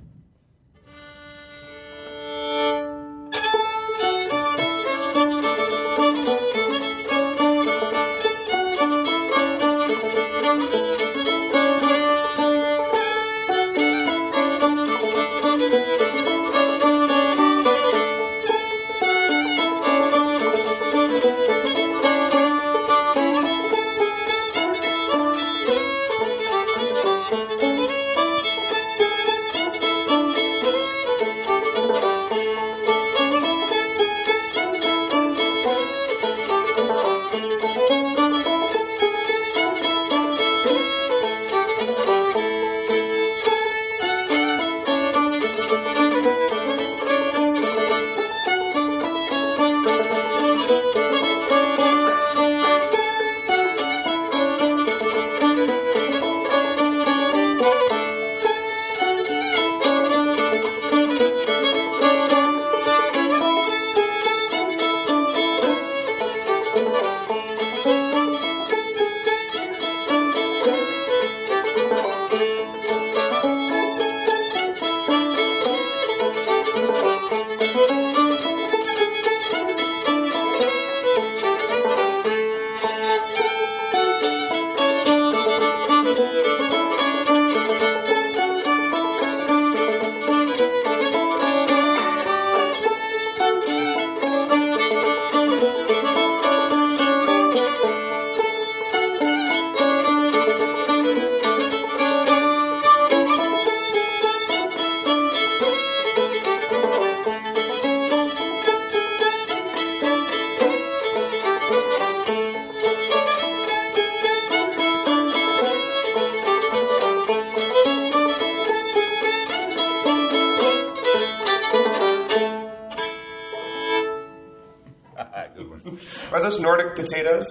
[125.18, 127.46] Are those Nordic potatoes?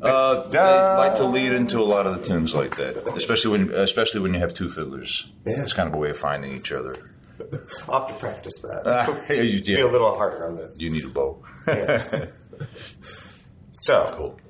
[0.00, 3.70] Uh, they like to lead into a lot of the tunes like that, especially when
[3.74, 5.30] especially when you have two fiddlers.
[5.46, 5.62] Yeah.
[5.62, 6.96] It's kind of a way of finding each other.
[7.88, 8.86] I'll have to practice that.
[8.86, 10.76] Uh, you, Be a yeah, little harder on this.
[10.78, 11.42] you need a bow.
[13.78, 14.40] So, Cool.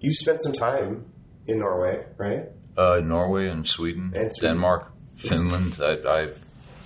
[0.00, 1.04] you spent some time
[1.46, 2.44] in Norway, right?
[2.78, 4.56] Uh, Norway and Sweden, And Sweden.
[4.56, 5.78] Denmark, Finland.
[5.82, 6.28] I, I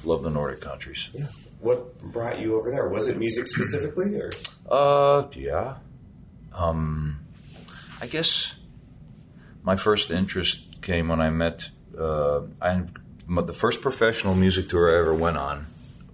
[0.05, 1.09] love the Nordic countries.
[1.15, 1.27] Yeah.
[1.63, 2.89] What brought you over there?
[2.89, 4.31] Was it music specifically, or
[4.69, 5.77] Uh, yeah.
[6.53, 7.21] Um,
[8.01, 8.55] I guess
[9.63, 11.71] my first interest came when I met.
[11.97, 12.83] Uh, I
[13.29, 15.67] the first professional music tour I ever went on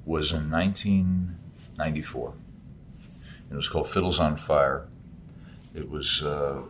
[0.04, 2.34] was in 1994.
[3.50, 4.86] It was called Fiddles on Fire.
[5.74, 6.60] It was uh,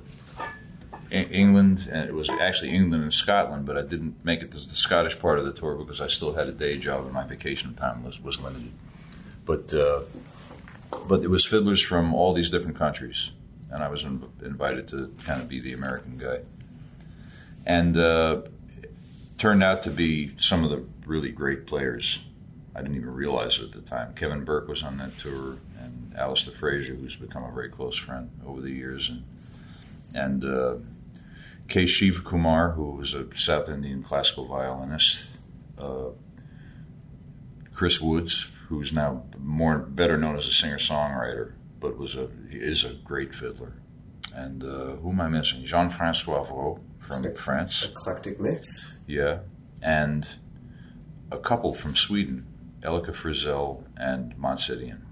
[1.11, 4.75] England, and it was actually England and Scotland, but I didn't make it to the
[4.75, 7.75] Scottish part of the tour because I still had a day job and my vacation
[7.75, 8.73] time was, was limited.
[9.47, 10.03] But uh,
[11.07, 13.33] but it was fiddlers from all these different countries,
[13.71, 16.41] and I was in, invited to kind of be the American guy.
[17.65, 18.43] And uh,
[19.39, 22.21] turned out to be some of the really great players.
[22.75, 24.15] I didn't even realize it at the time.
[24.15, 28.31] Kevin Burke was on that tour, and Alasdair Fraser, who's become a very close friend
[28.47, 29.25] over the years, and
[30.15, 30.77] and uh,
[31.69, 31.85] K.
[31.85, 35.27] Shiva Kumar, who was a South Indian classical violinist.
[35.79, 36.11] Uh,
[37.73, 42.85] Chris Woods, who's now more better known as a singer songwriter, but was a is
[42.85, 43.75] a great fiddler.
[44.35, 45.65] And uh, who am I missing?
[45.65, 47.85] Jean Francois Vrod from France.
[47.85, 48.91] Eclectic mix.
[49.07, 49.41] Yeah,
[49.83, 50.27] and
[51.31, 52.47] a couple from Sweden,
[52.81, 55.03] Ellika Frisell and Måns Zelin.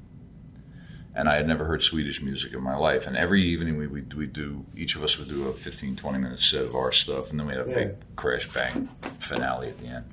[1.19, 3.07] And I had never heard Swedish music in my life.
[3.07, 6.19] And every evening we would we do, each of us would do a 15, 20
[6.19, 7.75] minute set of our stuff, and then we had a Yeah.
[7.87, 10.05] big crash bang finale at the end.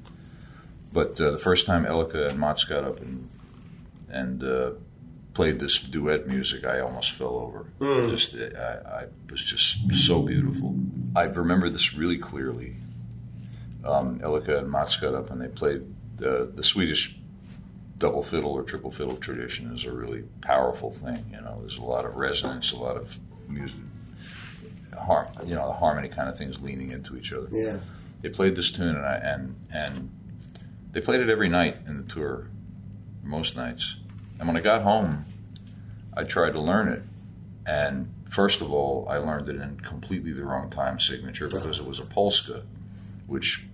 [0.94, 3.30] But uh, the first time Ellika and Mats got up and
[4.10, 4.72] and uh,
[5.34, 7.66] played this duet music, I almost fell over.
[8.10, 10.74] Just I, I was just so beautiful.
[11.16, 12.78] I remember this really clearly
[13.84, 15.82] um, Ellika and Mats got up and they played
[16.18, 17.18] the the Swedish
[18.04, 21.26] double fiddle or triple fiddle tradition is a really powerful thing.
[21.32, 23.80] You know, there's a lot of resonance, a lot of music,
[24.94, 27.48] harm, you know, the harmony kind of things leaning into each other.
[27.50, 27.78] Yeah.
[28.22, 30.12] They played this tune and I, and and
[30.92, 32.50] they played it every night in the tour,
[33.24, 33.96] most nights.
[34.38, 35.24] And when I got home,
[36.14, 37.04] I tried to learn it,
[37.66, 41.86] and first of all, I learned it in completely the wrong time signature because it
[41.86, 42.64] was a polska,
[43.28, 43.66] which,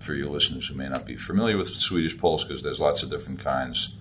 [0.00, 3.40] for your listeners who may not be familiar with Swedish polskas, there's lots of different
[3.44, 3.94] kinds.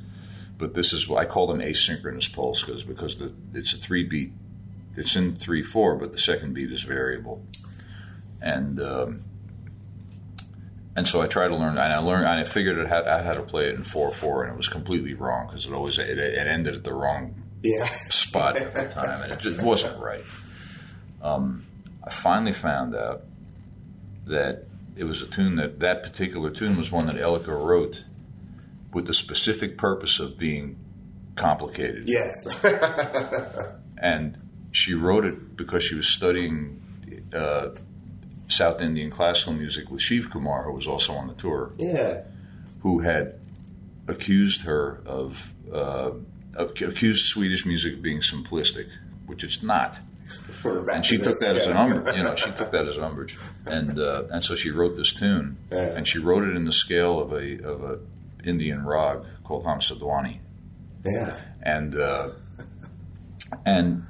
[0.58, 4.34] But this is what I call them asynchronous polskas because the, it's a three beat.
[4.98, 7.42] It's in three four, but the second beat is variable,
[8.42, 9.24] and um,
[10.96, 13.42] and so I tried to learn, and I learned, and I figured out how to
[13.44, 16.48] play it in four four, and it was completely wrong because it always it, it
[16.48, 17.86] ended at the wrong Yeah.
[18.10, 20.26] spot every time, and it just wasn't right.
[21.22, 21.66] Um,
[22.04, 23.22] I finally found out
[24.26, 24.66] that
[25.00, 28.04] it was a tune that that particular tune was one that Ellika wrote
[28.94, 30.78] with the specific purpose of being
[31.36, 32.34] complicated, Yes.
[33.98, 34.38] and
[34.72, 36.82] she wrote it because she was studying
[37.34, 37.70] uh,
[38.48, 41.72] South Indian classical music with Shiv Kumar, who was also on the tour.
[41.78, 42.22] yeah.
[42.82, 43.40] who had
[44.08, 46.12] accused her of, uh,
[46.56, 48.88] of accused Swedish music of being simplistic,
[49.28, 50.00] which it's not.
[50.64, 52.16] And she took that as an umbrage.
[52.16, 55.14] You know, she took that as an umbrage, and uh, and so she wrote this
[55.14, 55.80] tune, Yeah.
[55.96, 58.00] and she wrote it in the scale of a of a
[58.44, 60.40] Indian rag called Hamsadhwani,
[61.06, 61.36] Yeah.
[61.62, 62.30] and uh,
[63.66, 64.06] and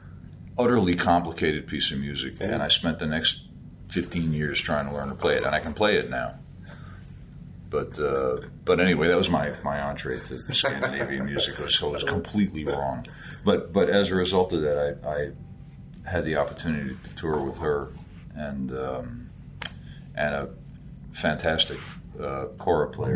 [0.57, 2.35] utterly complicated piece of music.
[2.39, 2.47] Yeah.
[2.53, 3.45] And I spent the next
[3.89, 6.35] fifteen years trying to learn to play it, and I can play it now.
[7.69, 11.55] But uh, but anyway, that was my, my entree to Scandinavian music.
[11.69, 13.05] So it was completely wrong.
[13.45, 15.31] But but as a result of that, I, I
[16.09, 17.89] had the opportunity to tour with her
[18.35, 19.29] and um,
[20.15, 20.49] and a
[21.13, 21.79] fantastic
[22.21, 23.15] uh, kora player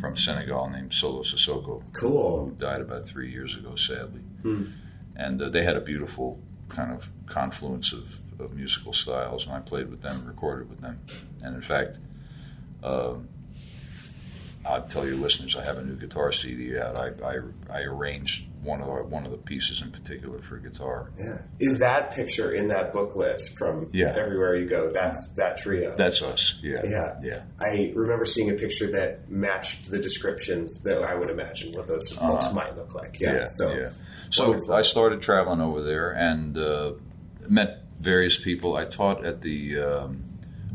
[0.00, 2.50] from Senegal named Solo Cissokho Cool.
[2.58, 4.20] died about three years ago, sadly.
[4.42, 4.64] Hmm.
[5.16, 6.38] And uh, they had a beautiful
[6.68, 11.00] kind of confluence of, of musical styles, and I played with them, recorded with them.
[11.42, 11.98] And in fact,
[12.82, 13.28] um
[14.64, 16.98] I'll tell your listeners, I have a new guitar CD out.
[16.98, 17.38] I, I,
[17.70, 21.10] I arranged one of the, one of the pieces in particular for guitar.
[21.18, 21.38] Yeah.
[21.58, 24.14] Is that picture in that booklet from Yeah.
[24.16, 24.90] everywhere you go?
[24.92, 25.96] That's that trio.
[25.96, 26.58] That's us.
[26.62, 26.82] Yeah.
[26.84, 27.18] Yeah.
[27.22, 27.42] Yeah.
[27.58, 32.10] I remember seeing a picture that matched the descriptions that I would imagine what those
[32.12, 32.54] folks Uh-huh.
[32.54, 33.18] might look like.
[33.18, 33.44] Yeah.
[33.46, 33.90] so yeah.
[34.30, 34.74] So wonderful.
[34.74, 36.92] I started traveling over there and uh,
[37.48, 38.76] met various people.
[38.76, 40.24] I taught at the um,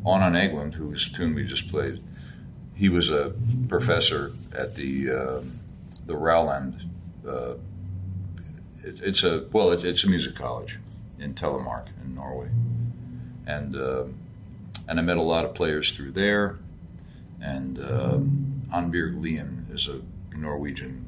[0.07, 2.01] Anna Eglund, whose tune we just played.
[2.73, 3.33] He was a
[3.69, 5.59] professor at the um,
[6.05, 6.81] the Rauland.
[7.27, 7.53] Uh,
[8.85, 10.79] it, it's a well, it, it's a music college
[11.19, 12.49] in Telemark in Norway,
[13.47, 14.03] and uh,
[14.87, 16.57] and I met a lot of players through there.
[17.41, 20.01] And um, Annbjørg Lien is a
[20.35, 21.05] Norwegian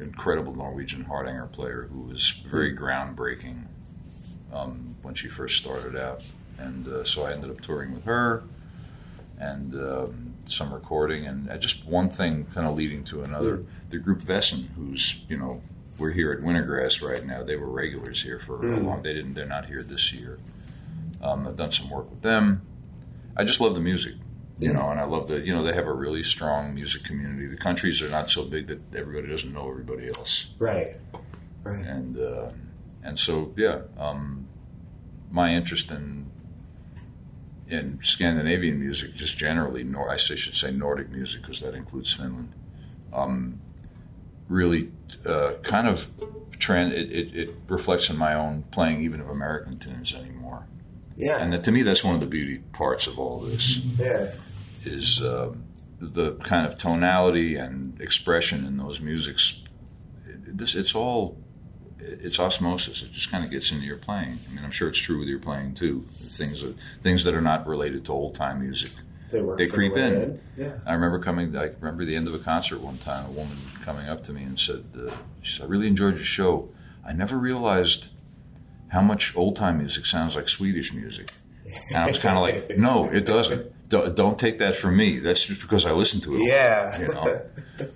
[0.00, 3.64] incredible Norwegian Hardanger player who was very groundbreaking
[4.52, 6.24] um, when she first started out.
[6.58, 8.42] And uh, so I ended up touring with her
[9.38, 13.64] and um, some recording, and uh, just one thing kind of leading to another.
[13.90, 15.60] The group Väsen, who's, you know,
[16.02, 17.42] we're here at Wintergrass right now.
[17.42, 19.02] They were regulars here for a long.
[19.02, 19.34] They didn't.
[19.34, 20.38] They're not here this year.
[21.22, 22.62] Um, I've done some work with them.
[23.36, 24.14] I just love the music
[24.62, 27.46] you know, and I love the you know, they have a really strong music community.
[27.46, 30.54] The countries are not so big that everybody doesn't know everybody else.
[30.58, 30.96] right.
[31.64, 31.84] Right.
[31.84, 32.50] And, uh,
[33.04, 34.48] and so, yeah, um,
[35.30, 36.28] my interest in,
[37.68, 42.52] in Scandinavian music, just generally, nor, I should say Nordic music because that includes Finland,
[43.12, 43.60] um,
[44.52, 44.90] really
[45.26, 46.08] uh, kind of
[46.58, 50.66] trend, it, it, it reflects in my own playing even of American tunes anymore.
[51.16, 51.38] Yeah.
[51.38, 54.32] And that, to me, that's one of the beauty parts of all this yeah.
[54.84, 55.64] is um,
[55.98, 59.62] the kind of tonality and expression in those musics.
[60.24, 61.38] This it's all
[61.98, 63.02] it's osmosis.
[63.02, 64.38] It just kind of gets into your playing.
[64.48, 66.06] I mean, I'm sure it's true with your playing too.
[66.28, 68.90] Things that things that are not related to old time music
[69.32, 69.58] They work.
[69.58, 70.40] They creep way in.
[70.56, 70.78] Yeah.
[70.86, 71.56] I remember coming.
[71.56, 73.26] I remember the end of a concert one time.
[73.26, 75.10] A woman coming up to me and said, uh,
[75.42, 76.68] she said, "I really enjoyed your show.
[77.04, 78.08] I never realized
[78.88, 81.30] how much old time music sounds like Swedish music."
[81.88, 83.72] And I was kind of like, "No, it doesn't.
[83.88, 85.18] Don't, don't take that from me.
[85.18, 87.00] That's just because I listen to it." Yeah.
[87.00, 87.42] You know.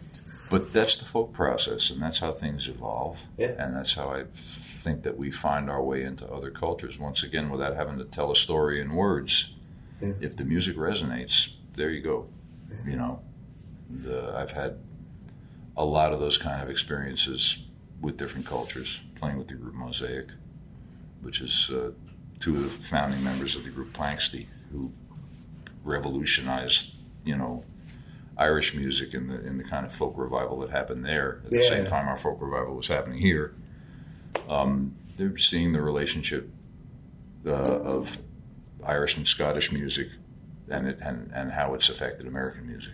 [0.48, 3.26] But that's the folk process, and that's how things evolve.
[3.36, 3.54] Yeah.
[3.58, 6.98] And that's how I think that we find our way into other cultures.
[6.98, 9.55] Once again, without having to tell a story in words.
[10.00, 10.12] Yeah.
[10.20, 12.28] If the music resonates, there you go.
[12.84, 13.20] You know,
[14.02, 14.78] the, I've had
[15.76, 17.64] a lot of those kind of experiences
[18.00, 20.30] with different cultures, playing with the group Mozaik,
[21.22, 21.90] which is uh,
[22.40, 24.92] two of the founding members of the group Planxty, who
[25.84, 26.94] revolutionized,
[27.24, 27.64] you know,
[28.38, 31.62] Irish music in the in the kind of folk revival that happened there at the
[31.62, 33.54] same time our folk revival was happening here.
[34.48, 36.50] Um, they're seeing the relationship
[37.46, 38.18] uh, of
[38.86, 40.08] Irish and Scottish music
[40.70, 42.92] and it and, and how it's affected American music.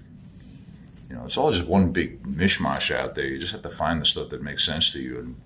[1.09, 3.27] You know, it's all just one big mishmash out there.
[3.27, 5.37] You just have to find the stuff that makes sense to you and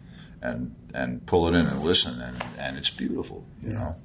[0.43, 3.45] and and pull it in and listen and and it's beautiful.
[3.63, 3.97] You know.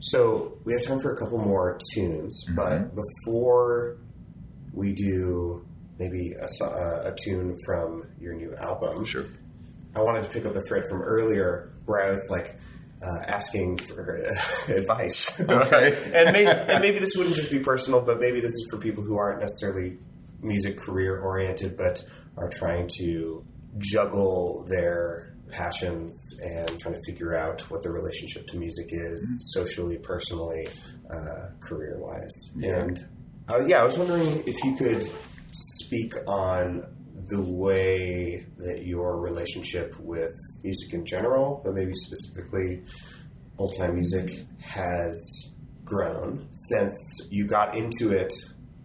[0.00, 2.54] So we have time for a couple more tunes, Mm-hmm.
[2.56, 3.96] but before
[4.72, 5.64] we do
[5.98, 9.26] maybe a, a tune from your new album, Sure.
[9.94, 12.56] I wanted to pick up a thread from earlier where I was like
[13.02, 14.26] uh, asking for
[14.68, 15.40] advice.
[15.50, 16.12] Okay.
[16.14, 19.02] and, maybe, and maybe this wouldn't just be personal, but maybe this is for people
[19.02, 19.98] who aren't necessarily
[20.40, 22.04] music career oriented, but
[22.36, 23.44] are trying to
[23.78, 29.98] juggle their passions and trying to figure out what their relationship to music is socially,
[29.98, 30.68] personally,
[31.10, 32.50] uh, career wise.
[32.56, 32.78] Yeah.
[32.78, 33.08] And
[33.48, 35.10] uh, yeah, I was wondering if you could
[35.52, 36.84] speak on
[37.28, 40.32] the way that your relationship with
[40.62, 42.82] music in general, but maybe specifically
[43.58, 45.52] old time music, has
[45.84, 48.32] grown since you got into it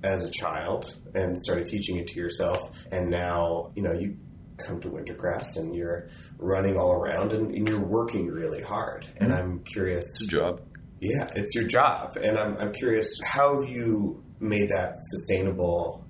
[0.03, 4.17] as a child and started teaching it to yourself, and now you know you
[4.57, 6.07] come to Wintergrass and you're
[6.37, 9.05] running all around and, and you're working really hard.
[9.17, 9.39] And mm-hmm.
[9.39, 10.05] I'm curious.
[10.21, 10.61] It's a job.
[10.99, 16.05] Yeah, it's your job, and I'm, I'm curious how have you made that sustainable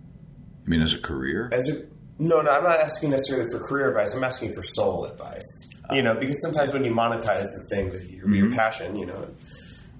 [0.65, 1.49] I mean, as a career.
[1.51, 1.85] as a
[2.17, 4.13] no, no, I'm not asking necessarily for career advice.
[4.13, 5.69] I'm asking for soul advice.
[5.91, 9.27] You know, because sometimes when you monetize the thing that your, your passion, you know.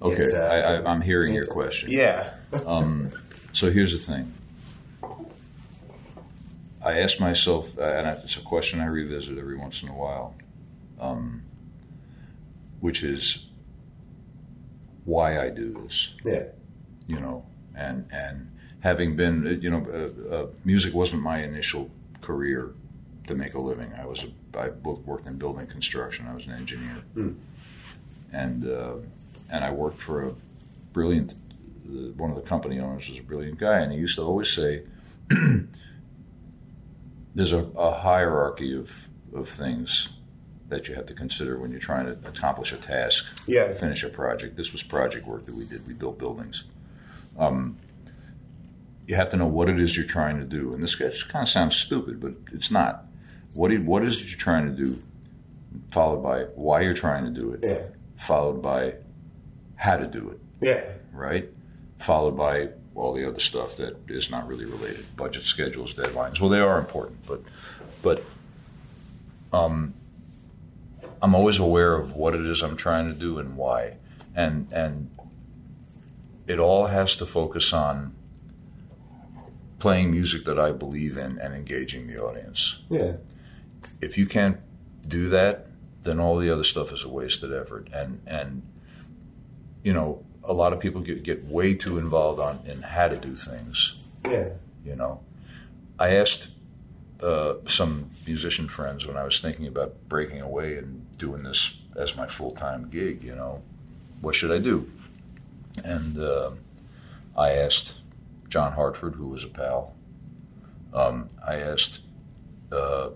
[0.02, 1.92] Okay, it, uh, I, I, I'm hearing your question.
[1.92, 2.34] Yeah.
[2.66, 3.12] Um,
[3.52, 4.34] so here's the thing.
[6.82, 10.36] I ask myself, uh, and it's a question I revisit every once in a while,
[11.00, 11.42] um,
[12.80, 13.46] which is
[15.04, 16.14] why I do this.
[16.24, 16.44] yeah.
[17.08, 17.46] You know,
[17.76, 19.86] and and having been, uh, you know,
[20.32, 21.90] uh, uh, music wasn't my initial
[22.30, 22.74] career
[23.28, 23.92] to make a living.
[24.00, 26.28] I was a, I worked in building construction.
[26.28, 27.04] I was an engineer,
[28.34, 28.96] and uh,
[29.50, 30.34] and I worked for a
[30.94, 31.36] brilliant.
[31.86, 34.52] The, one of the company owners was a brilliant guy, and he used to always
[34.52, 34.84] say,
[37.36, 40.10] "There's a, a hierarchy of of things
[40.70, 43.72] that you have to consider when you're trying to accomplish a task, Yeah.
[43.76, 44.56] finish a project.
[44.56, 45.86] This was project work that we did.
[45.88, 46.64] We built buildings."
[47.38, 47.78] Um,
[49.08, 51.50] you have to know what it is you're trying to do, and this kind of
[51.50, 53.06] sounds stupid, but it's not.
[53.54, 55.02] What it, what is it you're trying to do?
[55.92, 57.82] Followed by why you're trying to do it Yeah.
[58.16, 58.96] followed by
[59.76, 60.84] how to do it, Yeah.
[61.12, 61.50] right?
[62.00, 66.40] Followed by all the other stuff that is not really related, budget schedules, deadlines.
[66.40, 67.42] Well, they are important, but
[68.02, 68.24] but
[69.54, 69.94] um,
[71.22, 73.98] I'm always aware of what it is I'm trying to do and why,
[74.36, 75.10] and and
[76.48, 78.14] it all has to focus on
[79.86, 83.14] playing music that I believe in and engaging the audience Yeah.
[84.02, 84.58] if you can't
[85.08, 85.68] do that,
[86.04, 87.90] then all the other stuff is a wasted effort.
[87.94, 88.50] And and
[89.84, 90.10] you know,
[90.44, 93.96] a lot of people get get way too involved on in how to do things.
[94.36, 94.50] Yeah.
[94.90, 95.20] You know,
[96.00, 96.50] I asked
[97.22, 101.62] uh, some musician friends when I was thinking about breaking away and doing this
[101.96, 103.24] as my full time gig.
[103.24, 103.62] You know,
[104.22, 104.78] what should I do?
[105.84, 106.50] And uh,
[107.38, 107.94] I asked
[108.56, 109.94] John Hartford, who was a pal.
[110.94, 112.00] Um, I asked
[112.72, 113.10] uh,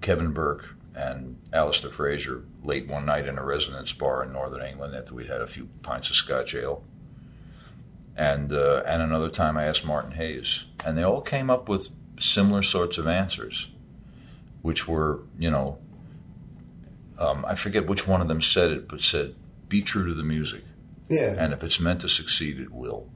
[0.00, 4.96] Kevin Burke and Alasdair Fraser late one night in a residence bar in northern England
[4.96, 6.82] after we'd had a few pints of Scotch ale.
[8.16, 11.90] And uh, and another time I asked Martin Hayes, and they all came up with
[12.18, 13.70] similar sorts of answers,
[14.62, 15.78] which were you know,
[17.16, 19.36] um, I forget which one of them said it, but said,
[19.68, 20.64] "Be true to the music,
[21.08, 21.36] Yeah.
[21.38, 23.08] and if it's meant to succeed, it will."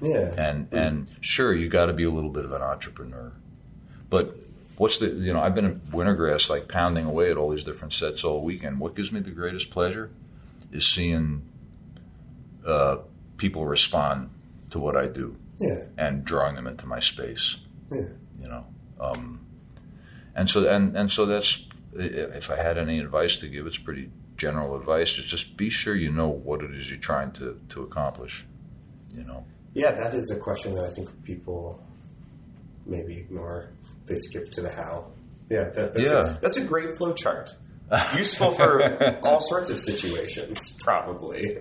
[0.00, 0.32] Yeah.
[0.36, 3.32] and and sure you got to be a little bit of an entrepreneur
[4.10, 4.36] but
[4.76, 7.92] what's the you know i've been in wintergrass like pounding away at all these different
[7.92, 10.10] sets all weekend what gives me the greatest pleasure
[10.72, 11.42] is seeing
[12.66, 12.98] uh,
[13.38, 14.30] people respond
[14.70, 15.80] to what I do Yeah.
[15.96, 17.56] and drawing them into my space.
[17.90, 18.02] Yeah.
[18.40, 18.66] You know,
[19.00, 19.40] um,
[20.34, 24.10] and so and and so that's if I had any advice to give, it's pretty
[24.36, 25.16] general advice.
[25.18, 28.44] Is just be sure you know what it is you're trying to to accomplish.
[29.16, 29.44] You know.
[29.74, 31.82] Yeah, that is a question that I think people
[32.86, 33.70] maybe ignore.
[34.06, 35.12] They skip to the how.
[35.50, 36.36] Yeah, that, that's, Yeah.
[36.36, 37.54] A, that's a great flow chart.
[38.16, 41.58] Useful for all sorts of situations, probably.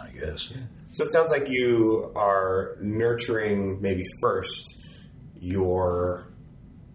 [0.00, 0.52] I guess.
[0.92, 4.78] So it sounds like you are nurturing maybe first
[5.38, 6.26] your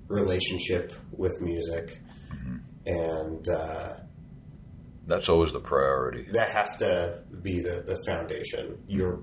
[0.08, 2.00] relationship with music,
[2.86, 3.94] and uh,
[5.08, 6.28] That's always the priority.
[6.34, 8.84] that has to be the, the foundation.
[8.88, 9.22] You're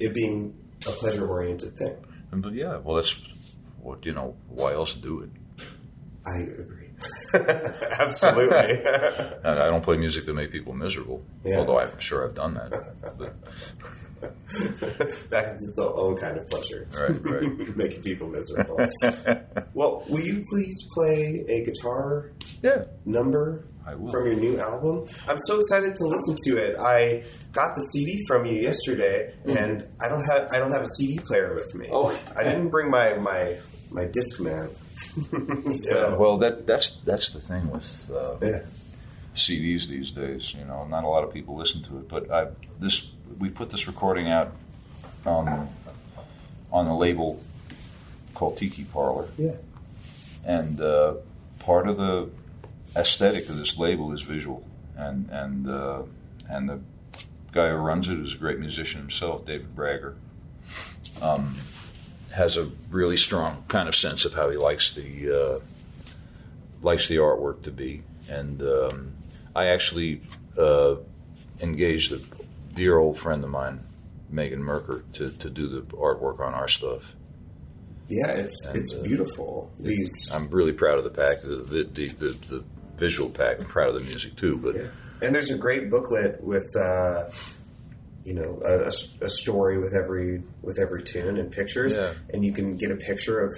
[0.00, 0.54] it being
[0.86, 1.94] a pleasure oriented thing.
[2.32, 3.20] And, but yeah, well, that's
[3.80, 4.34] what you know.
[4.48, 5.30] Why else do it?
[6.26, 6.88] I agree.
[7.98, 8.86] Absolutely.
[8.86, 11.22] I I don't play music to make people miserable.
[11.44, 11.58] Yeah.
[11.58, 13.32] Although I'm sure I've done that.
[15.30, 16.86] That's its own kind of pleasure.
[16.92, 17.76] right, right.
[17.76, 18.78] Making people miserable.
[19.72, 22.32] well, will you please play a guitar
[22.62, 24.10] Yeah, number I will.
[24.12, 25.06] from your new album?
[25.28, 26.76] I'm so excited to listen to it.
[26.78, 30.92] I got the CD from you yesterday, and I don't have I don't have a
[30.96, 31.88] CD player with me.
[31.90, 32.16] Oh.
[32.36, 33.58] I didn't bring my my
[33.90, 34.70] my Discman.
[35.88, 38.60] so Well, that that's that's the thing with uh, yeah.
[39.34, 40.54] CDs these days.
[40.54, 42.08] You know, not a lot of people listen to it.
[42.08, 44.52] But I this we put this recording out
[45.26, 45.68] um,
[46.72, 47.42] on a label
[48.34, 49.52] called Tiki Parlour, Yeah.
[50.44, 51.14] and uh,
[51.58, 52.28] part of the
[52.96, 54.64] aesthetic of this label is visual,
[54.96, 56.02] and and uh,
[56.48, 56.80] and the
[57.52, 60.14] guy who runs it is a great musician himself, David Bragger.
[61.20, 61.56] Um,
[62.32, 65.58] has a really strong kind of sense of how he likes the uh,
[66.82, 69.12] likes the artwork to be, and um,
[69.54, 70.22] I actually
[70.56, 70.96] uh,
[71.60, 72.20] engaged a
[72.74, 73.80] dear old friend of mine,
[74.30, 77.14] Megan Merker, to, to do the artwork on our stuff.
[78.08, 79.70] Yeah, it's And, it's uh, beautiful.
[79.78, 82.64] These I'm really proud of the pack, the the, the, the, the
[83.00, 83.58] visual pack.
[83.58, 84.88] I'm proud of the music too, but Yeah.
[85.22, 87.30] And there's a great booklet with, uh,
[88.24, 88.90] you know, a,
[89.24, 92.12] a- story with every with every tune and pictures, Yeah.
[92.32, 93.52] and you can get a picture of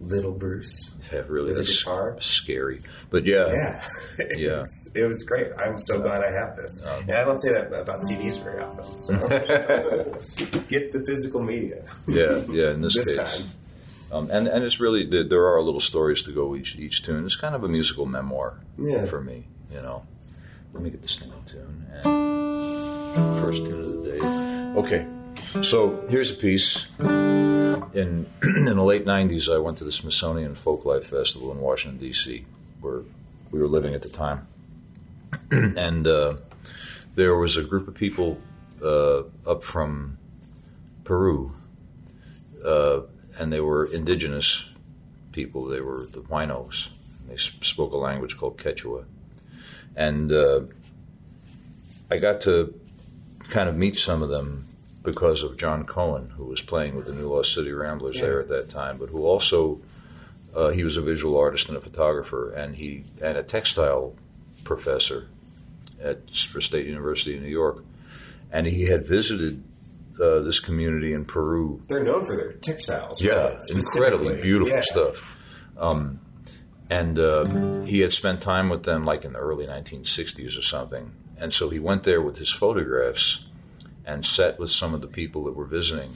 [0.00, 0.90] little Bruce.
[1.12, 2.16] yeah, really With a that's guitar?
[2.20, 2.82] scary.
[3.10, 3.88] But yeah, Yeah,
[4.36, 4.60] Yeah.
[4.62, 5.48] It's, it was great.
[5.56, 8.62] I'm so glad I have this, Um, and I don't say that about CDs very
[8.62, 8.84] often.
[8.96, 9.14] So
[10.68, 12.70] get the physical media yeah, yeah.
[12.72, 13.46] In this, this case, time.
[14.12, 17.24] Um, and and it's really there there are little stories to go each each tune.
[17.24, 19.06] It's kind of a musical memoir Yeah.
[19.06, 19.44] for me.
[19.72, 20.04] You know,
[20.72, 21.86] let me get this thing on tune.
[21.92, 24.20] And first tune of the day.
[24.80, 25.06] Okay,
[25.62, 26.86] so here's a piece.
[27.00, 32.44] In in the late '90s, I went to the Smithsonian Folklife Festival in Washington D.C.,
[32.80, 33.00] where
[33.50, 34.46] we were living at the time,
[35.50, 36.36] and uh,
[37.14, 38.38] there was a group of people
[38.84, 40.18] uh, up from
[41.04, 41.52] Peru
[42.64, 43.00] uh,
[43.38, 44.68] and they were indigenous
[45.32, 45.64] people.
[45.66, 46.88] They were the Huaynos.
[47.28, 49.04] They spoke a language called Quechua,
[49.96, 50.60] and uh,
[52.10, 52.78] I got to
[53.50, 54.66] kind of meet some of them
[55.02, 58.48] because of John Cohen, who was playing with the New Lost City Ramblers there at
[58.48, 59.80] that time, but who also
[60.54, 64.14] uh, he was a visual artist and a photographer, and he and a textile
[64.64, 65.28] professor
[66.02, 67.84] at for State University in New York,
[68.50, 69.62] and he had visited.
[70.20, 73.20] Uh, this community in Peru They're known for their textiles.
[73.22, 74.80] yeah, it's incredibly beautiful Yeah.
[74.80, 75.22] stuff.
[75.76, 76.20] Um,
[76.88, 81.10] and uh, he had spent time with them like in the early 1960s or something.
[81.38, 83.44] And so he went there with his photographs
[84.06, 86.12] and sat with some of the people that were visiting.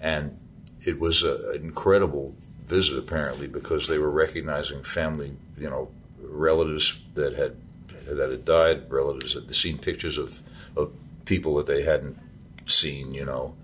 [0.00, 0.36] And
[0.84, 2.34] it was a, an incredible
[2.66, 7.56] visit, apparently, because they were recognizing family, you know, relatives that had
[8.06, 10.40] that had died, relatives that had seen pictures of,
[10.76, 10.90] of
[11.26, 12.16] people that they hadn't
[12.70, 13.54] seen, you know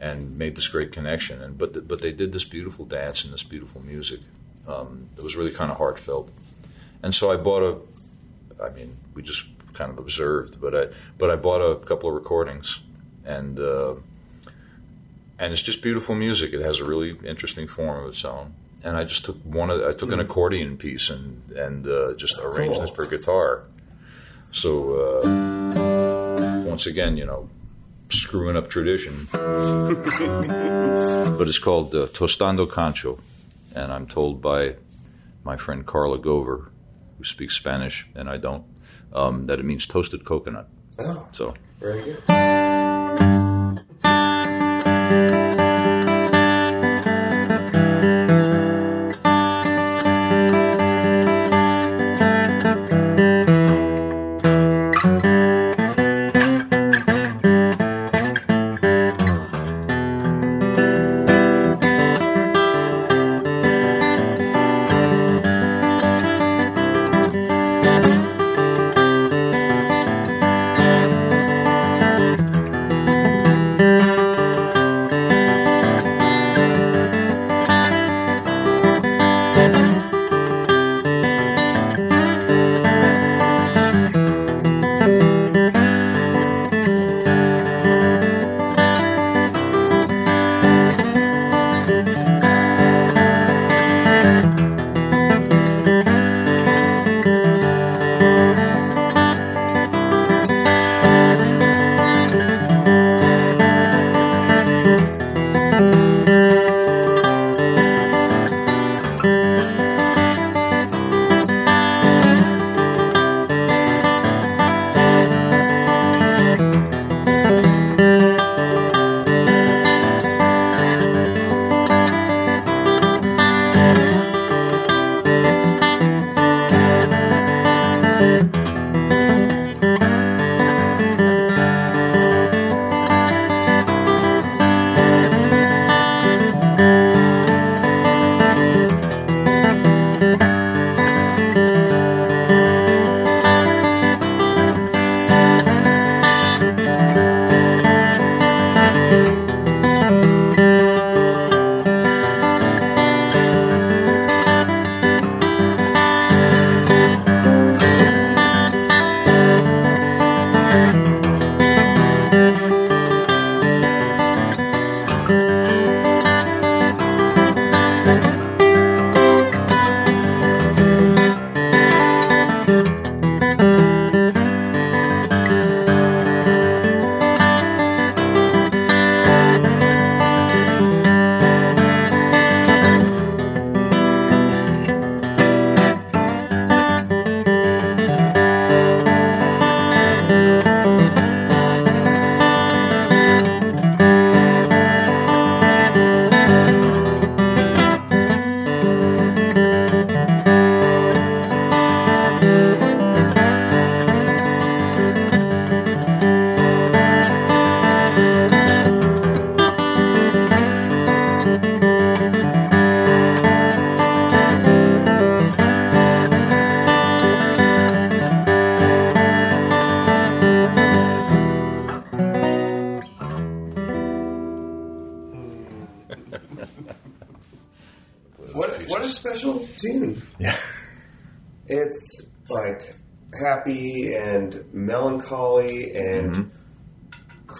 [0.00, 1.42] and made this great connection.
[1.42, 4.20] And but but they did this beautiful dance and this beautiful music.
[4.66, 6.30] Um, it was really kind of heartfelt.
[7.02, 8.62] And so I bought a.
[8.62, 12.14] I mean, we just kind of observed, but I but I bought a couple of
[12.14, 12.80] recordings,
[13.24, 13.94] and uh,
[15.38, 16.52] and it's just beautiful music.
[16.52, 18.54] It has a really interesting form of its own.
[18.84, 22.38] And I just took one of I took an accordion piece and and uh, just
[22.38, 22.88] arranged Cool.
[22.88, 23.64] it for guitar.
[24.52, 24.94] So
[25.24, 27.48] uh, once again, you know,
[28.10, 33.20] screwing up tradition but it's called uh, Tostando Cancho,
[33.74, 34.76] and I'm told by
[35.44, 36.70] my friend Carla Gover,
[37.18, 38.64] who speaks Spanish and I don't,
[39.12, 40.68] um, that it means toasted coconut.
[40.98, 42.18] Oh, So very good.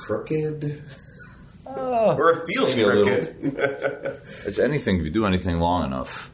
[0.08, 0.82] Crooked,
[1.66, 3.04] Uh, or it feels maybe little.
[3.04, 4.22] crooked.
[4.46, 5.00] it's anything.
[5.00, 6.30] If you do anything long enough,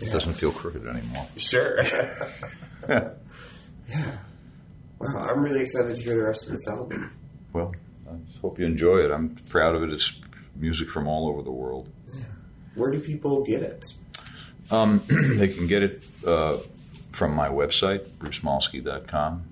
[0.00, 0.12] it Yeah.
[0.12, 1.26] doesn't feel crooked anymore.
[1.36, 1.80] sure.
[2.88, 3.10] yeah.
[5.00, 7.10] Wow, I'm really excited to hear the rest of this album.
[7.52, 7.74] Well,
[8.08, 9.10] I hope you enjoy it.
[9.10, 9.90] I'm proud of it.
[9.92, 10.16] It's
[10.54, 11.88] music from all over the world.
[12.14, 12.22] Yeah.
[12.76, 13.84] Where do people get it?
[14.70, 16.58] Um, they can get it uh,
[17.10, 19.42] from my website, brucemolsky.com.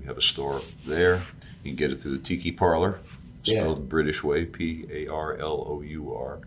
[0.00, 1.22] We have a store there.
[1.68, 2.98] You can get it through the Tiki Parlour,
[3.42, 3.84] spelled Yeah.
[3.84, 6.38] British way, P A R L O U R.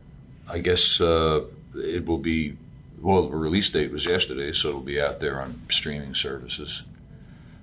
[0.50, 1.46] I guess uh,
[1.76, 2.58] it will be,
[3.00, 6.82] well, the release date was yesterday, so it'll be out there on streaming services.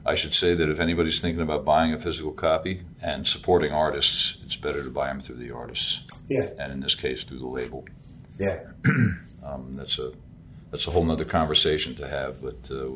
[0.06, 4.38] I should say that if anybody's thinking about buying a physical copy and supporting artists,
[4.46, 7.46] it's better to buy them through the artists, Yeah, and in this case, through the
[7.48, 7.84] label.
[8.38, 8.60] yeah,
[9.44, 10.12] Um, that's a
[10.70, 12.42] that's a whole nother conversation to have.
[12.42, 12.90] But uh,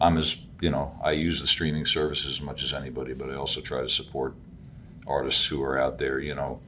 [0.00, 3.34] I'm as you know, I use the streaming services as much as anybody, but I
[3.34, 4.34] also try to support
[5.06, 6.18] artists who are out there.
[6.18, 6.60] You know,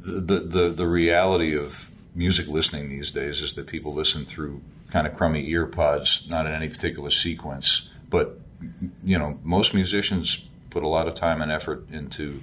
[0.00, 4.60] the the the reality of music listening these days is that people listen through
[4.90, 8.40] kind of crummy ear pods, not in any particular sequence, but
[9.04, 12.42] you know, most musicians put a lot of time and effort into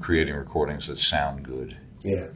[0.00, 2.28] creating recordings that sound good yeah,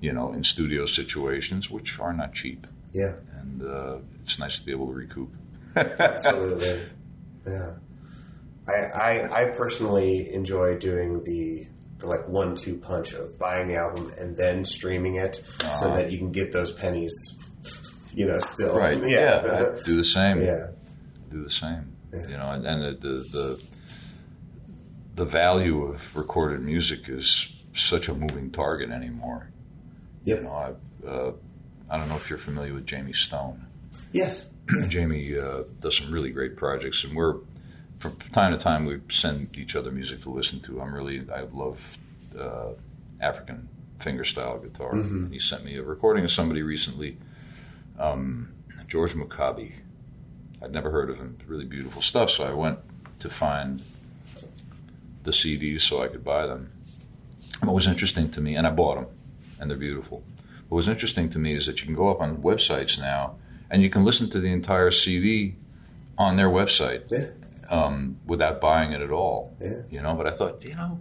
[0.00, 2.66] you know, in studio situations, which are not cheap.
[2.92, 3.14] yeah.
[3.40, 5.32] And uh, it's nice to be able to recoup.
[5.98, 6.80] Absolutely.
[7.46, 7.74] Yeah.
[8.68, 11.66] I, I I personally enjoy doing the
[11.98, 15.96] the like one two punch of buying the album and then streaming it so Uh-huh.
[15.96, 17.12] that you can get those pennies
[18.12, 18.76] you know still.
[18.76, 19.02] Right.
[19.08, 19.74] Yeah.
[19.78, 20.40] I do the same.
[20.42, 20.68] yeah.
[21.30, 21.96] Do the same.
[22.12, 22.26] Yeah.
[22.28, 23.62] You know, and, and the, the the
[25.16, 29.50] the value of recorded music is such a moving target anymore.
[30.24, 30.38] Yep.
[30.38, 31.32] You know, I uh,
[31.90, 33.66] I don't know if you're familiar with Jamie Stone.
[34.12, 34.46] Yes.
[34.88, 37.36] Jamie uh, does some really great projects, and we're
[37.98, 40.80] from time to time we send each other music to listen to.
[40.80, 41.96] I'm really I love
[42.38, 42.70] uh,
[43.20, 44.92] African fingerstyle guitar.
[44.92, 45.32] Mhm.
[45.32, 47.16] He sent me a recording of somebody recently,
[47.98, 48.50] um,
[48.86, 49.72] George Mukabi.
[50.62, 51.36] I'd never heard of him.
[51.46, 52.30] Really beautiful stuff.
[52.30, 52.78] So I went
[53.20, 53.82] to find
[55.24, 56.70] the CDs so I could buy them.
[57.62, 59.06] What was interesting to me, and I bought them,
[59.60, 60.22] and they're beautiful.
[60.68, 63.36] What was interesting to me is that you can go up on websites now
[63.70, 65.56] and you can listen to the entire CD
[66.16, 67.26] on their website Yeah.
[67.70, 69.54] um, without buying it at all.
[69.60, 69.82] Yeah.
[69.90, 71.00] You know, but I thought, you know,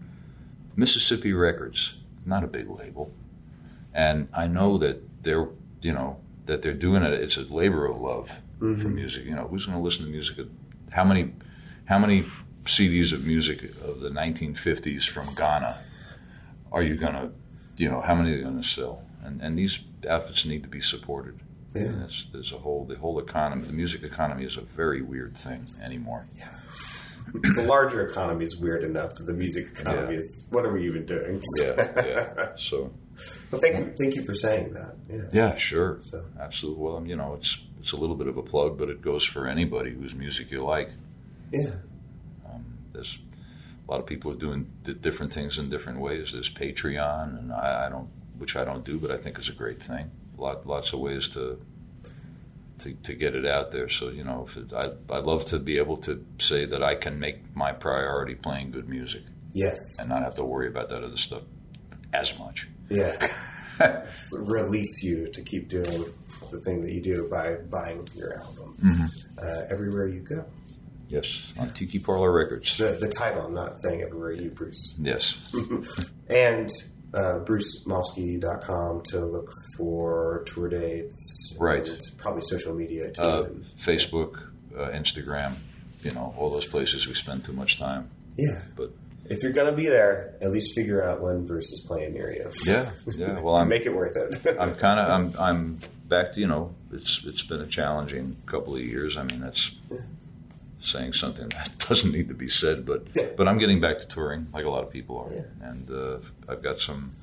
[0.76, 1.95] Mississippi Records,
[2.26, 3.11] not a big label,
[3.93, 5.47] and I know that they're,
[5.82, 7.13] you know, that they're doing it.
[7.13, 8.93] It's a labor of love for Mhm.
[8.93, 9.26] music.
[9.26, 10.38] You know, who's going to listen to music?
[10.91, 11.34] How many,
[11.86, 12.26] how many
[12.65, 15.78] CDs of music of the 1950s from Ghana
[16.72, 17.32] are you going to,
[17.78, 19.01] you know, how many are going to sell?
[19.24, 21.39] And and these outfits need to be supported.
[21.76, 21.82] Yeah.
[21.84, 23.63] And it's, there's a whole the whole economy.
[23.63, 26.26] The music economy is a very weird thing anymore.
[26.38, 26.47] Yeah.
[27.34, 29.15] the larger economy is weird enough.
[29.15, 30.20] but The music economy Yeah.
[30.20, 31.41] is what are we even doing?
[31.59, 32.47] Yeah, yeah.
[32.57, 32.91] So
[33.51, 34.95] But thank you, thank you for saying that.
[35.09, 35.22] Yeah.
[35.34, 36.84] yeah, sure, So absolutely.
[36.84, 39.45] Well, you know, it's it's a little bit of a plug, but it goes for
[39.47, 40.89] anybody whose music you like.
[41.51, 41.72] yeah.
[42.49, 43.18] Um, there's
[43.88, 46.32] a lot of people are doing di different things in different ways.
[46.34, 49.53] There's Patreon, and I, I don't, which I don't do, but I think is a
[49.53, 50.09] great thing.
[50.38, 51.59] Lot, lots of ways to.
[52.81, 55.57] To, to get it out there, so you know, if it, I I love to
[55.57, 59.97] be able to say that I can make my priority playing good music Yes.
[59.97, 61.41] and not have to worry about that other stuff
[62.13, 62.67] as much.
[62.88, 63.17] Yeah.
[64.31, 66.05] Release you to keep doing
[66.51, 69.09] the thing that you do by buying your album Mhm.
[69.41, 70.45] uh, everywhere you go.
[71.09, 72.77] Yes, on Tiki Parlour Records.
[72.77, 74.95] The, the title, I'm not saying everywhere you, Bruce.
[75.01, 75.51] Yes,
[76.27, 76.69] and
[77.13, 81.55] uh, brucemolsky.com to look for tour dates.
[81.59, 81.89] Right.
[82.17, 83.21] Probably social media too.
[83.21, 83.49] uh,
[83.79, 85.53] Facebook, uh, Instagram,
[86.03, 88.09] you know, all those places we spend too much time.
[88.37, 88.61] yeah.
[88.75, 88.91] But
[89.29, 92.31] If you're going to be there, at least figure out when Bruce is playing near
[92.31, 92.49] you.
[92.65, 93.39] yeah, yeah.
[93.41, 94.57] Well, to I'm make it worth it.
[94.59, 98.75] I'm kind of I'm I'm back to you know it's it's been a challenging couple
[98.75, 99.17] of years.
[99.17, 99.71] I mean that's
[100.82, 103.28] saying something that doesn't need to be said, but Yeah.
[103.36, 105.69] but I'm getting back to touring like a lot of people are, Yeah.
[105.69, 106.17] and uh,
[106.47, 107.13] I've got some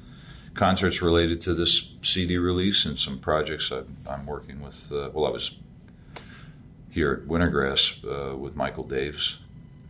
[0.55, 4.91] concerts related to this CD release and some projects I'm, I'm working with.
[4.93, 5.57] Uh, well, I was
[6.91, 9.39] here at Wintergrass uh, with Michael Daves.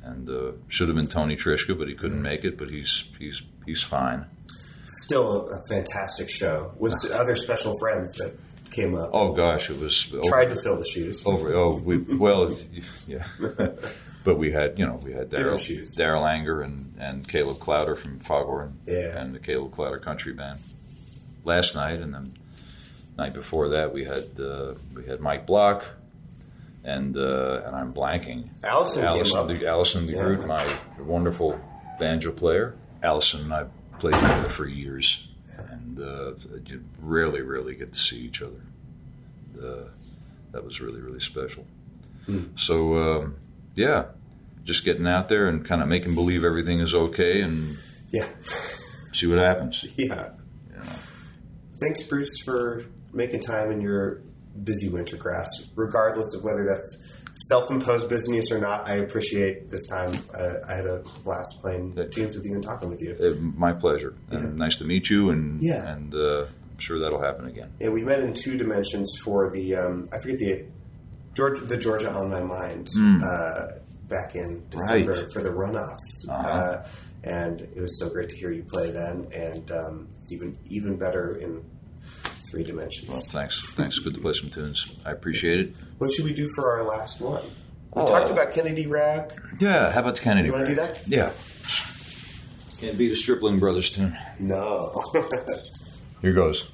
[0.02, 2.58] And uh, should have been Tony Trischka, but he couldn't make it.
[2.58, 4.26] But he's he's he's fine.
[4.84, 8.34] Still a fantastic show with other special friends that
[8.74, 9.10] came up.
[9.12, 11.26] Oh gosh, it was over- Tried to fill the shoes.
[11.26, 11.54] over.
[11.54, 12.56] Oh, we well,
[13.06, 13.26] yeah.
[14.24, 15.54] but we had you know we had Daryl.
[15.96, 19.18] Darol Anger and and Caleb Klauder from Foghorn Yeah.
[19.18, 20.60] and the Caleb Klauder Country Band
[21.44, 22.32] last night, and then
[23.16, 25.84] night before that we had uh, we had Mike Block,
[26.84, 28.48] and uh, and I'm blanking.
[28.62, 30.66] Allison Allison, the, Allison de Groot, my
[30.98, 31.60] wonderful
[31.98, 32.74] banjo player.
[33.02, 33.66] Allison and I
[33.98, 35.28] played together for years,
[36.00, 36.32] uh,
[36.66, 38.60] you rarely, rarely get to see each other.
[39.60, 39.84] Uh,
[40.52, 41.66] that was really, really special.
[42.56, 43.36] So, um,
[43.74, 44.04] yeah,
[44.64, 47.76] just getting out there and kind of making believe everything is okay and
[48.10, 48.26] Yeah.
[49.12, 49.84] see what happens.
[49.98, 50.30] Yeah.
[51.80, 54.22] Thanks, Bruce, for making time in your
[54.62, 57.02] busy winter grass, regardless of whether that's
[57.36, 58.88] self-imposed business or not.
[58.88, 60.12] I appreciate this time.
[60.32, 63.14] Uh, I had a blast playing tunes with you and talking with you.
[63.20, 65.92] Uh, my pleasure, and nice to meet you, and Yeah.
[65.92, 67.72] and uh, I'm sure that'll happen again.
[67.80, 70.64] Yeah, we met in two dimensions for the um, I forget the
[71.34, 73.66] Georgia, the Georgia on my mind uh,
[74.08, 75.10] back in December.
[75.12, 75.32] Right.
[75.32, 76.48] for the runoffs, Uh-huh.
[76.48, 76.86] uh,
[77.24, 80.96] and it was so great to hear you play then, and um, it's even even
[80.96, 81.64] better in
[82.54, 83.08] three dimensions.
[83.08, 83.98] Well, thanks, thanks.
[83.98, 84.94] Good to play some tunes.
[85.04, 85.74] I appreciate it.
[85.98, 87.42] What should we do for our last one?
[87.94, 88.06] We Oh.
[88.06, 89.32] talked about Kennedy Rag.
[89.58, 90.46] Yeah, how about the Kennedy?
[90.48, 91.02] You wanna do that?
[91.08, 91.30] Yeah.
[92.80, 94.16] Can't beat a Stripling Brothers tune.
[94.38, 95.02] No.
[96.22, 96.68] Here goes.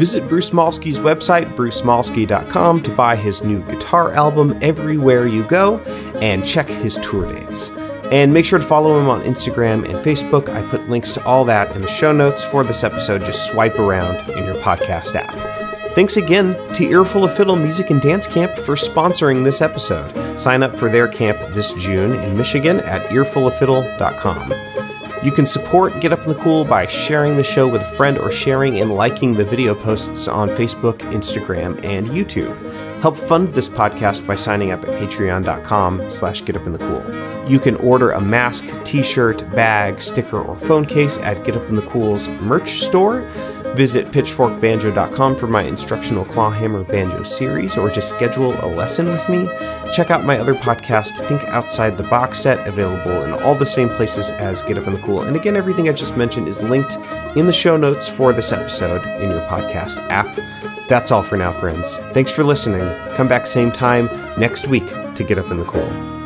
[0.00, 5.76] Visit Bruce Molsky's website, brucemolsky.com, to buy his new guitar album, Everywhere You Go,
[6.22, 7.68] and check his tour dates.
[8.10, 10.48] And make sure to follow him on Instagram and Facebook.
[10.48, 13.26] I put links to all that in the show notes for this episode.
[13.26, 15.94] Just swipe around in your podcast app.
[15.94, 20.38] Thanks again to Earful of Fiddle Music and Dance Camp for sponsoring this episode.
[20.38, 24.69] Sign up for their camp this June in Michigan at earfuloffiddle.com.
[25.22, 28.16] You can support Get Up in the Cool by sharing the show with a friend
[28.16, 32.56] or sharing and liking the video posts on Facebook, Instagram, and YouTube.
[33.02, 37.50] Help fund this podcast by signing up at patreon.com slash getupinthecool.
[37.50, 41.76] You can order a mask, t-shirt, bag, sticker, or phone case at Get Up in
[41.76, 43.20] the Cool's merch store.
[43.74, 49.48] Visit pitchforkbanjo.com for my instructional clawhammer banjo series or to schedule a lesson with me.
[49.92, 53.88] Check out my other podcast, Think Outside the Box Set, available in all the same
[53.90, 55.22] places as Get Up in the Cool.
[55.22, 56.96] And again, everything I just mentioned is linked
[57.36, 60.36] in the show notes for this episode in your podcast app.
[60.88, 61.96] That's all for now, friends.
[62.12, 62.82] Thanks for listening.
[63.14, 64.06] Come back same time
[64.38, 66.19] next week to Get Up in the Cool.